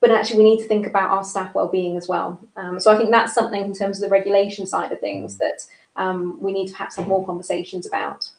But 0.00 0.12
actually, 0.12 0.44
we 0.44 0.50
need 0.50 0.62
to 0.62 0.68
think 0.68 0.86
about 0.86 1.10
our 1.10 1.24
staff 1.24 1.54
well-being 1.54 1.96
as 1.96 2.08
well. 2.08 2.40
Um, 2.56 2.78
so 2.78 2.92
I 2.92 2.96
think 2.96 3.10
that's 3.10 3.34
something 3.34 3.62
in 3.62 3.74
terms 3.74 3.98
of 3.98 4.08
the 4.08 4.12
regulation 4.12 4.66
side 4.66 4.92
of 4.92 5.00
things 5.00 5.38
that 5.38 5.64
um, 5.96 6.40
we 6.40 6.52
need 6.52 6.68
to 6.68 6.72
perhaps 6.72 6.96
have 6.96 7.08
more 7.08 7.26
conversations 7.26 7.86
about. 7.86 8.30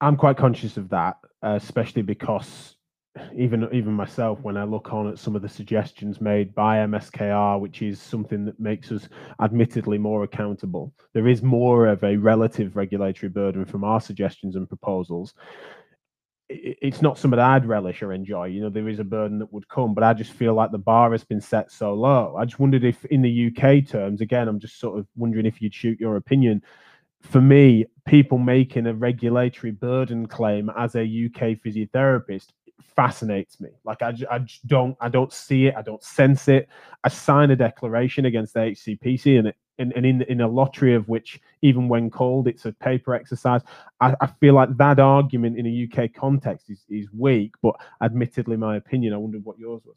I'm 0.00 0.16
quite 0.16 0.36
conscious 0.36 0.76
of 0.76 0.88
that, 0.88 1.18
uh, 1.42 1.58
especially 1.60 2.02
because 2.02 2.76
even 3.36 3.68
even 3.72 3.92
myself, 3.92 4.40
when 4.40 4.56
I 4.56 4.64
look 4.64 4.92
on 4.92 5.08
at 5.08 5.18
some 5.18 5.36
of 5.36 5.42
the 5.42 5.48
suggestions 5.48 6.20
made 6.20 6.54
by 6.54 6.78
MSKR, 6.78 7.60
which 7.60 7.82
is 7.82 8.00
something 8.00 8.44
that 8.46 8.58
makes 8.58 8.90
us 8.90 9.08
admittedly 9.40 9.98
more 9.98 10.24
accountable, 10.24 10.92
there 11.12 11.28
is 11.28 11.42
more 11.42 11.86
of 11.86 12.02
a 12.04 12.16
relative 12.16 12.74
regulatory 12.74 13.28
burden 13.28 13.64
from 13.64 13.84
our 13.84 14.00
suggestions 14.00 14.56
and 14.56 14.66
proposals. 14.66 15.34
It's 16.52 17.02
not 17.02 17.18
something 17.18 17.38
I'd 17.40 17.66
relish 17.66 18.02
or 18.02 18.12
enjoy. 18.12 18.46
You 18.46 18.62
know, 18.62 18.70
there 18.70 18.88
is 18.88 18.98
a 18.98 19.04
burden 19.04 19.38
that 19.38 19.52
would 19.52 19.68
come, 19.68 19.94
but 19.94 20.04
I 20.04 20.12
just 20.14 20.32
feel 20.32 20.54
like 20.54 20.70
the 20.70 20.78
bar 20.78 21.12
has 21.12 21.24
been 21.24 21.40
set 21.40 21.70
so 21.70 21.94
low. 21.94 22.36
I 22.38 22.44
just 22.44 22.58
wondered 22.58 22.84
if, 22.84 23.04
in 23.06 23.22
the 23.22 23.48
UK 23.48 23.86
terms, 23.86 24.20
again, 24.20 24.48
I'm 24.48 24.60
just 24.60 24.78
sort 24.78 24.98
of 24.98 25.06
wondering 25.16 25.46
if 25.46 25.60
you'd 25.60 25.74
shoot 25.74 26.00
your 26.00 26.16
opinion 26.16 26.62
for 27.22 27.40
me, 27.40 27.86
people 28.06 28.38
making 28.38 28.86
a 28.86 28.94
regulatory 28.94 29.70
burden 29.70 30.26
claim 30.26 30.70
as 30.76 30.94
a 30.94 31.02
UK 31.02 31.56
physiotherapist 31.64 32.48
fascinates 32.96 33.60
me. 33.60 33.70
Like 33.84 34.02
I, 34.02 34.14
I 34.30 34.40
don't 34.66 34.96
I 35.00 35.08
don't 35.08 35.32
see 35.32 35.66
it. 35.66 35.74
I 35.76 35.82
don't 35.82 36.02
sense 36.02 36.48
it. 36.48 36.68
I 37.04 37.08
sign 37.08 37.50
a 37.50 37.56
declaration 37.56 38.26
against 38.26 38.54
the 38.54 38.60
HCPC 38.60 39.38
and 39.38 39.48
it, 39.48 39.56
and, 39.78 39.92
and 39.94 40.04
in 40.04 40.22
in 40.22 40.40
a 40.40 40.48
lottery 40.48 40.94
of 40.94 41.08
which 41.08 41.40
even 41.62 41.88
when 41.88 42.10
called 42.10 42.46
it's 42.48 42.66
a 42.66 42.72
paper 42.72 43.14
exercise 43.14 43.62
I, 44.00 44.14
I, 44.20 44.26
feel 44.26 44.54
like 44.54 44.76
that 44.76 45.00
argument 45.00 45.58
in 45.58 45.66
a 45.66 46.02
uk 46.04 46.12
context 46.14 46.70
is, 46.70 46.84
is 46.88 47.08
weak 47.12 47.52
but 47.62 47.74
admittedly 48.02 48.56
my 48.56 48.76
opinion 48.76 49.14
i 49.14 49.16
wondered 49.16 49.44
what 49.44 49.58
yours 49.58 49.82
was 49.84 49.96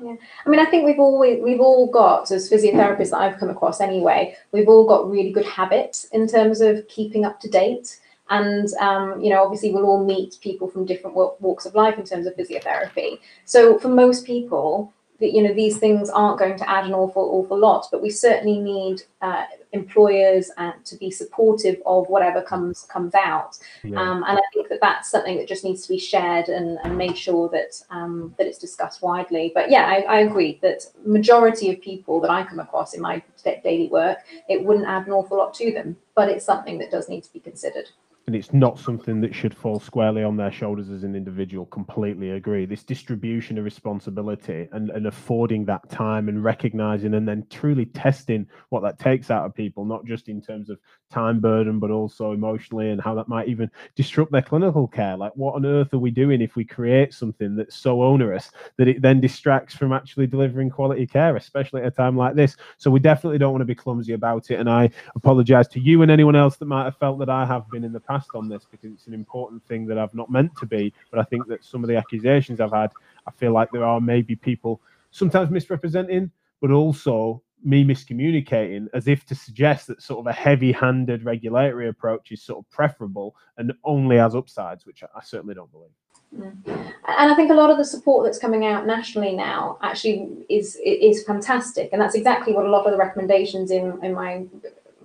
yeah, 0.00 0.14
I 0.46 0.48
mean, 0.48 0.60
I 0.60 0.64
think 0.64 0.84
we've 0.86 1.00
always 1.00 1.42
we've 1.42 1.60
all 1.60 1.90
got 1.90 2.30
as 2.30 2.48
physiotherapists 2.48 3.10
that 3.10 3.18
I've 3.18 3.38
come 3.38 3.50
across 3.50 3.80
anyway. 3.80 4.36
We've 4.52 4.68
all 4.68 4.86
got 4.86 5.10
really 5.10 5.32
good 5.32 5.44
habits 5.44 6.04
in 6.12 6.28
terms 6.28 6.60
of 6.60 6.86
keeping 6.86 7.24
up 7.24 7.40
to 7.40 7.50
date, 7.50 7.98
and 8.30 8.72
um, 8.74 9.20
you 9.20 9.30
know, 9.30 9.42
obviously, 9.42 9.72
we'll 9.72 9.86
all 9.86 10.04
meet 10.04 10.38
people 10.40 10.68
from 10.68 10.86
different 10.86 11.16
walks 11.16 11.66
of 11.66 11.74
life 11.74 11.98
in 11.98 12.04
terms 12.04 12.26
of 12.26 12.36
physiotherapy. 12.36 13.18
So, 13.44 13.76
for 13.78 13.88
most 13.88 14.24
people, 14.24 14.92
that 15.20 15.32
you 15.32 15.42
know 15.42 15.52
these 15.52 15.78
things 15.78 16.10
aren't 16.10 16.38
going 16.38 16.56
to 16.56 16.68
add 16.68 16.84
an 16.84 16.94
awful 16.94 17.22
awful 17.32 17.58
lot 17.58 17.86
but 17.90 18.02
we 18.02 18.10
certainly 18.10 18.58
need 18.58 19.02
uh, 19.20 19.44
employers 19.72 20.50
uh, 20.56 20.72
to 20.84 20.96
be 20.96 21.10
supportive 21.10 21.76
of 21.84 22.06
whatever 22.08 22.40
comes 22.40 22.82
comes 22.82 23.14
out. 23.14 23.58
Yeah. 23.82 24.00
um, 24.00 24.24
and 24.26 24.38
i 24.38 24.42
think 24.54 24.68
that 24.68 24.80
that's 24.80 25.10
something 25.10 25.36
that 25.36 25.48
just 25.48 25.64
needs 25.64 25.82
to 25.82 25.88
be 25.88 25.98
shared 25.98 26.48
and, 26.48 26.78
and 26.84 26.96
made 26.96 27.16
sure 27.16 27.48
that 27.50 27.82
um, 27.90 28.34
that 28.38 28.46
it's 28.46 28.58
discussed 28.58 29.02
widely. 29.02 29.52
But 29.54 29.70
yeah 29.70 29.86
I, 29.86 30.00
I, 30.02 30.20
agree 30.20 30.58
that 30.62 30.84
majority 31.04 31.70
of 31.70 31.80
people 31.80 32.20
that 32.20 32.30
i 32.30 32.42
come 32.44 32.60
across 32.60 32.94
in 32.94 33.00
my 33.00 33.22
daily 33.44 33.88
work 33.88 34.18
it 34.48 34.62
wouldn't 34.64 34.86
add 34.86 35.06
an 35.06 35.12
awful 35.12 35.38
lot 35.38 35.54
to 35.54 35.72
them 35.72 35.96
but 36.14 36.28
it's 36.28 36.44
something 36.44 36.78
that 36.78 36.90
does 36.90 37.08
need 37.08 37.24
to 37.24 37.32
be 37.32 37.40
considered 37.40 37.88
and 38.28 38.36
it's 38.36 38.52
not 38.52 38.78
something 38.78 39.22
that 39.22 39.34
should 39.34 39.56
fall 39.56 39.80
squarely 39.80 40.22
on 40.22 40.36
their 40.36 40.52
shoulders 40.52 40.90
as 40.90 41.02
an 41.02 41.16
individual. 41.16 41.64
Completely 41.64 42.32
agree. 42.32 42.66
This 42.66 42.84
distribution 42.84 43.56
of 43.56 43.64
responsibility 43.64 44.68
and, 44.72 44.90
and 44.90 45.06
affording 45.06 45.64
that 45.64 45.88
time 45.88 46.28
and 46.28 46.44
recognizing 46.44 47.14
and 47.14 47.26
then 47.26 47.46
truly 47.48 47.86
testing 47.86 48.46
what 48.68 48.82
that 48.82 48.98
takes 48.98 49.30
out 49.30 49.46
of 49.46 49.54
people, 49.54 49.86
not 49.86 50.04
just 50.04 50.28
in 50.28 50.42
terms 50.42 50.68
of 50.68 50.78
time 51.10 51.40
burden, 51.40 51.78
but 51.78 51.90
also 51.90 52.32
emotionally 52.32 52.90
and 52.90 53.00
how 53.00 53.14
that 53.14 53.28
might 53.28 53.48
even 53.48 53.70
disrupt 53.94 54.30
their 54.30 54.42
clinical 54.42 54.86
care. 54.86 55.16
Like, 55.16 55.32
what 55.34 55.54
on 55.54 55.64
earth 55.64 55.94
are 55.94 55.98
we 55.98 56.10
doing 56.10 56.42
if 56.42 56.54
we 56.54 56.66
create 56.66 57.14
something 57.14 57.56
that's 57.56 57.76
so 57.76 58.02
onerous 58.02 58.50
that 58.76 58.88
it 58.88 59.00
then 59.00 59.22
distracts 59.22 59.74
from 59.74 59.94
actually 59.94 60.26
delivering 60.26 60.68
quality 60.68 61.06
care, 61.06 61.34
especially 61.36 61.80
at 61.80 61.86
a 61.86 61.90
time 61.90 62.14
like 62.14 62.34
this? 62.34 62.58
So, 62.76 62.90
we 62.90 63.00
definitely 63.00 63.38
don't 63.38 63.52
want 63.52 63.62
to 63.62 63.64
be 63.64 63.74
clumsy 63.74 64.12
about 64.12 64.50
it. 64.50 64.60
And 64.60 64.68
I 64.68 64.90
apologize 65.16 65.66
to 65.68 65.80
you 65.80 66.02
and 66.02 66.10
anyone 66.10 66.36
else 66.36 66.58
that 66.58 66.66
might 66.66 66.84
have 66.84 66.98
felt 66.98 67.18
that 67.20 67.30
I 67.30 67.46
have 67.46 67.70
been 67.70 67.84
in 67.84 67.92
the 67.94 68.00
past 68.00 68.17
on 68.34 68.48
this 68.48 68.66
because 68.70 68.92
it's 68.92 69.06
an 69.06 69.14
important 69.14 69.64
thing 69.66 69.86
that 69.86 69.98
I've 69.98 70.14
not 70.14 70.30
meant 70.30 70.56
to 70.58 70.66
be. 70.66 70.92
But 71.10 71.20
I 71.20 71.24
think 71.24 71.46
that 71.48 71.64
some 71.64 71.82
of 71.84 71.88
the 71.88 71.96
accusations 71.96 72.60
I've 72.60 72.72
had, 72.72 72.92
I 73.26 73.30
feel 73.30 73.52
like 73.52 73.70
there 73.70 73.84
are 73.84 74.00
maybe 74.00 74.36
people 74.36 74.80
sometimes 75.10 75.50
misrepresenting, 75.50 76.30
but 76.60 76.70
also 76.70 77.42
me 77.64 77.84
miscommunicating 77.84 78.86
as 78.94 79.08
if 79.08 79.24
to 79.26 79.34
suggest 79.34 79.88
that 79.88 80.00
sort 80.00 80.20
of 80.20 80.26
a 80.26 80.32
heavy-handed 80.32 81.24
regulatory 81.24 81.88
approach 81.88 82.30
is 82.30 82.42
sort 82.42 82.58
of 82.60 82.70
preferable 82.70 83.34
and 83.56 83.72
only 83.84 84.16
has 84.16 84.34
upsides, 84.34 84.86
which 84.86 85.02
I, 85.02 85.22
certainly 85.22 85.54
don't 85.54 85.70
believe. 85.72 85.90
Mm. 86.36 86.54
And 86.66 87.32
I 87.32 87.34
think 87.34 87.50
a 87.50 87.54
lot 87.54 87.70
of 87.70 87.78
the 87.78 87.84
support 87.84 88.24
that's 88.24 88.38
coming 88.38 88.66
out 88.66 88.86
nationally 88.86 89.34
now 89.34 89.78
actually 89.82 90.28
is 90.50 90.78
is 90.84 91.24
fantastic, 91.24 91.88
and 91.90 92.02
that's 92.02 92.14
exactly 92.14 92.52
what 92.52 92.66
a 92.66 92.68
lot 92.68 92.84
of 92.84 92.92
the 92.92 92.98
recommendations 92.98 93.70
in 93.70 93.98
in 94.04 94.12
my 94.12 94.44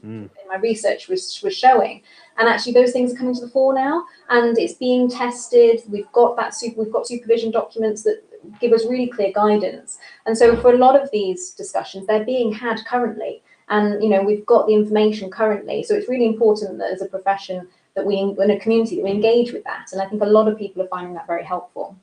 mm. 0.03 0.23
in 0.23 0.47
my 0.47 0.57
research 0.57 1.07
was 1.07 1.39
was 1.43 1.55
showing. 1.55 2.01
And 2.37 2.47
actually, 2.49 2.73
those 2.73 2.91
things 2.91 3.13
are 3.13 3.17
coming 3.17 3.35
to 3.35 3.41
the 3.41 3.51
fore 3.51 3.73
now, 3.73 4.05
and 4.29 4.57
it's 4.57 4.73
being 4.73 5.09
tested. 5.09 5.81
We've 5.87 6.11
got 6.11 6.35
that 6.37 6.55
super, 6.55 6.81
we've 6.81 6.91
got 6.91 7.07
supervision 7.07 7.51
documents 7.51 8.03
that 8.03 8.23
give 8.59 8.73
us 8.73 8.85
really 8.85 9.07
clear 9.07 9.31
guidance. 9.31 9.99
And 10.25 10.37
so, 10.37 10.55
for 10.57 10.73
a 10.73 10.77
lot 10.77 11.01
of 11.01 11.09
these 11.11 11.51
discussions, 11.51 12.07
they're 12.07 12.25
being 12.25 12.51
had 12.51 12.79
currently, 12.85 13.41
and 13.69 14.03
you 14.03 14.09
know 14.09 14.23
we've 14.23 14.45
got 14.45 14.67
the 14.67 14.73
information 14.73 15.29
currently. 15.29 15.83
So 15.83 15.95
it's 15.95 16.09
really 16.09 16.25
important 16.25 16.79
that 16.79 16.91
as 16.91 17.01
a 17.01 17.07
profession 17.07 17.67
that 17.95 18.05
we 18.05 18.17
in 18.17 18.51
a 18.51 18.59
community 18.59 18.95
that 18.97 19.03
we 19.03 19.11
engage 19.11 19.53
with 19.53 19.63
that. 19.65 19.89
And 19.91 20.01
I 20.01 20.07
think 20.07 20.21
a 20.21 20.25
lot 20.25 20.47
of 20.47 20.57
people 20.57 20.81
are 20.81 20.87
finding 20.87 21.13
that 21.13 21.27
very 21.27 21.43
helpful. 21.43 21.95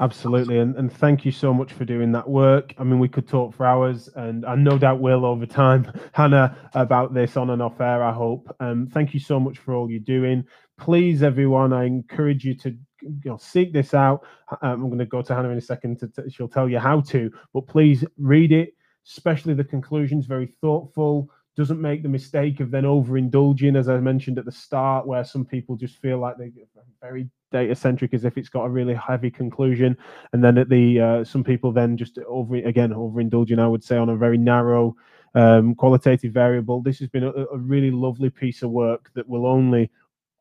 Absolutely, 0.00 0.58
and, 0.58 0.76
and 0.76 0.92
thank 0.92 1.24
you 1.24 1.32
so 1.32 1.52
much 1.52 1.72
for 1.72 1.84
doing 1.84 2.12
that 2.12 2.28
work. 2.28 2.72
I 2.78 2.84
mean, 2.84 3.00
we 3.00 3.08
could 3.08 3.26
talk 3.26 3.52
for 3.54 3.66
hours, 3.66 4.08
and 4.14 4.46
I 4.46 4.54
no 4.54 4.78
doubt 4.78 5.00
will 5.00 5.24
over 5.24 5.44
time, 5.44 5.90
Hannah, 6.12 6.56
about 6.74 7.14
this 7.14 7.36
on 7.36 7.50
and 7.50 7.60
off 7.60 7.80
air. 7.80 8.04
I 8.04 8.12
hope. 8.12 8.54
Um, 8.60 8.86
thank 8.92 9.12
you 9.12 9.18
so 9.18 9.40
much 9.40 9.58
for 9.58 9.74
all 9.74 9.90
you're 9.90 9.98
doing. 9.98 10.44
Please, 10.78 11.24
everyone, 11.24 11.72
I 11.72 11.84
encourage 11.84 12.44
you 12.44 12.54
to 12.58 12.70
you 13.02 13.20
know, 13.24 13.38
seek 13.38 13.72
this 13.72 13.92
out. 13.92 14.24
Um, 14.62 14.84
I'm 14.84 14.88
going 14.88 14.98
to 15.00 15.06
go 15.06 15.20
to 15.20 15.34
Hannah 15.34 15.50
in 15.50 15.58
a 15.58 15.60
second. 15.62 15.98
To, 15.98 16.08
to, 16.08 16.30
she'll 16.30 16.48
tell 16.48 16.68
you 16.68 16.78
how 16.78 17.00
to, 17.00 17.32
but 17.52 17.66
please 17.66 18.04
read 18.18 18.52
it, 18.52 18.74
especially 19.04 19.54
the 19.54 19.64
conclusions. 19.64 20.26
Very 20.26 20.46
thoughtful 20.46 21.28
doesn't 21.56 21.80
make 21.80 22.04
the 22.04 22.08
mistake 22.08 22.60
of 22.60 22.70
then 22.70 22.84
overindulging, 22.84 23.76
as 23.76 23.88
I 23.88 23.98
mentioned 23.98 24.38
at 24.38 24.44
the 24.44 24.52
start, 24.52 25.08
where 25.08 25.24
some 25.24 25.44
people 25.44 25.74
just 25.74 25.96
feel 25.96 26.18
like 26.18 26.36
they're 26.38 26.50
very 27.02 27.28
data 27.50 27.74
centric, 27.74 28.14
as 28.14 28.24
if 28.24 28.36
it's 28.36 28.48
got 28.48 28.64
a 28.64 28.70
really 28.70 28.94
heavy 28.94 29.30
conclusion, 29.30 29.96
and 30.32 30.42
then 30.42 30.58
at 30.58 30.68
the 30.68 31.00
uh, 31.00 31.24
some 31.24 31.44
people 31.44 31.72
then 31.72 31.96
just 31.96 32.18
over 32.26 32.56
again 32.56 32.90
overindulging, 32.90 33.58
I 33.58 33.68
would 33.68 33.84
say, 33.84 33.96
on 33.96 34.08
a 34.10 34.16
very 34.16 34.38
narrow 34.38 34.96
um, 35.34 35.74
qualitative 35.74 36.32
variable. 36.32 36.82
This 36.82 36.98
has 37.00 37.08
been 37.08 37.24
a, 37.24 37.30
a 37.30 37.58
really 37.58 37.90
lovely 37.90 38.30
piece 38.30 38.62
of 38.62 38.70
work 38.70 39.10
that 39.14 39.28
will 39.28 39.46
only 39.46 39.90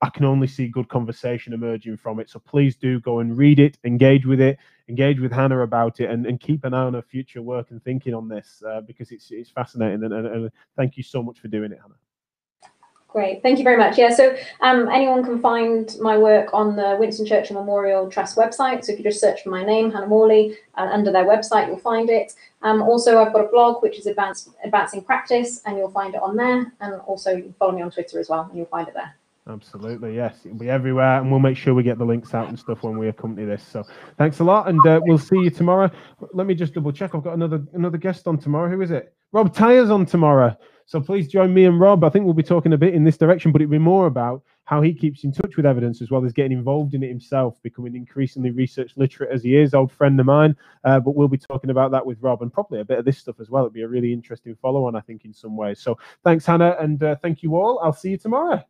I 0.02 0.10
can 0.10 0.26
only 0.26 0.48
see 0.48 0.68
good 0.68 0.90
conversation 0.90 1.54
emerging 1.54 1.98
from 1.98 2.20
it. 2.20 2.30
So 2.30 2.40
please 2.40 2.76
do 2.76 3.00
go 3.00 3.20
and 3.20 3.36
read 3.36 3.60
it, 3.60 3.78
engage 3.84 4.26
with 4.26 4.40
it, 4.40 4.60
engage 4.90 5.20
with 5.20 5.32
Hannah 5.32 5.62
about 5.62 6.00
it, 6.00 6.10
and, 6.10 6.26
and 6.28 6.40
keep 6.40 6.66
an 6.66 6.74
eye 6.74 6.84
on 6.84 6.94
her 6.94 7.02
future 7.02 7.42
work 7.42 7.72
and 7.72 7.84
thinking 7.84 8.14
on 8.14 8.28
this 8.28 8.62
uh, 8.68 8.82
because 8.82 9.12
it's 9.12 9.32
it's 9.32 9.50
fascinating. 9.50 10.04
And, 10.04 10.14
and, 10.14 10.28
and, 10.28 10.52
thank 10.76 10.98
you 10.98 11.04
so 11.04 11.24
much 11.24 11.40
for 11.40 11.48
doing 11.48 11.72
it, 11.72 11.80
Hannah. 11.82 11.96
Great, 13.10 13.42
thank 13.42 13.58
you 13.58 13.64
very 13.64 13.78
much. 13.78 13.98
Yeah, 13.98 14.14
so 14.14 14.36
um, 14.60 14.90
anyone 14.90 15.24
can 15.24 15.40
find 15.40 15.96
my 16.02 16.18
work 16.18 16.54
on 16.54 16.76
the 16.76 16.98
Winston 17.00 17.26
Churchill 17.26 17.56
Memorial 17.56 18.10
Trust 18.10 18.36
website. 18.36 18.84
So 18.84 18.92
if 18.92 19.00
you 19.00 19.04
just 19.04 19.22
search 19.22 19.44
for 19.44 19.50
my 19.50 19.64
name, 19.64 19.92
Hannah 19.92 20.08
Morley, 20.08 20.58
uh, 20.76 20.90
under 20.92 21.12
their 21.12 21.26
website, 21.26 21.68
you'll 21.68 21.80
find 21.80 22.10
it. 22.10 22.34
Um, 22.64 22.82
also, 22.82 23.20
I've 23.20 23.32
got 23.32 23.46
a 23.46 23.48
blog 23.48 23.82
which 23.82 23.98
is 23.98 24.08
Advanced, 24.08 24.50
Advancing 24.64 25.02
Practice, 25.02 25.62
and 25.66 25.78
you'll 25.78 25.90
find 25.90 26.16
it 26.16 26.22
on 26.22 26.36
there. 26.36 26.74
And 26.82 26.96
also, 27.08 27.34
you 27.34 27.44
can 27.44 27.54
follow 27.54 27.72
me 27.72 27.82
on 27.82 27.92
Twitter 27.92 28.20
as 28.20 28.28
well, 28.28 28.42
and 28.42 28.58
you'll 28.58 28.68
find 28.68 28.90
it 28.90 28.94
there. 28.94 29.16
Absolutely, 29.50 30.14
yes. 30.14 30.40
It'll 30.44 30.58
be 30.58 30.70
everywhere, 30.70 31.22
and 31.22 31.32
we'll 31.32 31.40
make 31.40 31.56
sure 31.56 31.74
we 31.74 31.84
get 31.84 31.98
the 31.98 32.06
links 32.06 32.34
out 32.34 32.50
and 32.50 32.60
stuff 32.60 32.84
when 32.84 32.98
we 32.98 33.08
accompany 33.08 33.46
this. 33.48 33.64
So, 33.64 33.86
thanks 34.18 34.42
a 34.42 34.44
lot, 34.44 34.68
and 34.68 34.86
uh, 34.86 35.00
we'll 35.06 35.18
see 35.18 35.40
you 35.40 35.50
tomorrow. 35.50 35.90
Let 36.34 36.46
me 36.46 36.56
just 36.56 36.74
double 36.74 36.92
check. 36.92 37.16
I've 37.16 37.24
got 37.24 37.36
another 37.36 37.64
another 37.74 37.98
guest 37.98 38.28
on 38.28 38.38
tomorrow. 38.38 38.70
Who 38.70 38.82
is 38.82 38.92
it? 38.92 39.14
Rob 39.32 39.54
Tyers 39.54 39.90
on 39.90 40.06
tomorrow. 40.06 40.58
So 40.88 41.02
please 41.02 41.28
join 41.28 41.54
me 41.54 41.66
and 41.66 41.82
Rob. 41.82 42.06
I 42.06 42.10
think 42.10 42.24
we'll 42.24 42.34
be 42.34 42.42
talking 42.42 42.72
a 42.72 42.78
bit 42.78 42.94
in 42.94 43.04
this 43.04 43.18
direction, 43.18 43.52
but 43.52 43.62
it'll 43.62 43.72
be 43.72 43.78
more 43.78 44.08
about 44.08 44.42
how 44.64 44.82
he 44.82 44.94
keeps 44.94 45.26
in 45.26 45.34
touch 45.34 45.58
with 45.58 45.66
evidence 45.66 46.02
as 46.02 46.12
well 46.12 46.24
as 46.24 46.32
getting 46.32 46.58
involved 46.58 46.94
in 46.94 47.04
it 47.04 47.10
himself, 47.10 47.62
becoming 47.62 47.94
increasingly 47.94 48.52
research 48.52 48.94
literate 48.96 49.30
as 49.30 49.44
he 49.44 49.58
is, 49.58 49.74
old 49.74 49.92
friend 49.92 50.18
of 50.18 50.26
mine. 50.26 50.56
Uh, 50.86 50.98
but 50.98 51.14
we'll 51.14 51.28
be 51.28 51.38
talking 51.38 51.72
about 51.72 51.92
that 51.92 52.06
with 52.06 52.18
Rob 52.22 52.42
and 52.42 52.54
probably 52.54 52.80
a 52.80 52.86
bit 52.86 53.00
of 53.00 53.04
this 53.04 53.18
stuff 53.18 53.42
as 53.42 53.50
well. 53.50 53.66
It'll 53.66 53.74
be 53.74 53.82
a 53.82 53.88
really 53.88 54.14
interesting 54.14 54.56
follow 54.62 54.86
on, 54.86 54.96
I 54.96 55.02
think, 55.02 55.26
in 55.26 55.34
some 55.34 55.58
ways. 55.58 55.82
So 55.82 55.98
thanks, 56.24 56.46
Hannah, 56.46 56.78
and 56.80 57.04
uh, 57.04 57.18
thank 57.18 57.44
you 57.44 57.58
all. 57.58 57.80
I'll 57.84 57.92
see 57.92 58.12
you 58.12 58.18
tomorrow. 58.18 58.64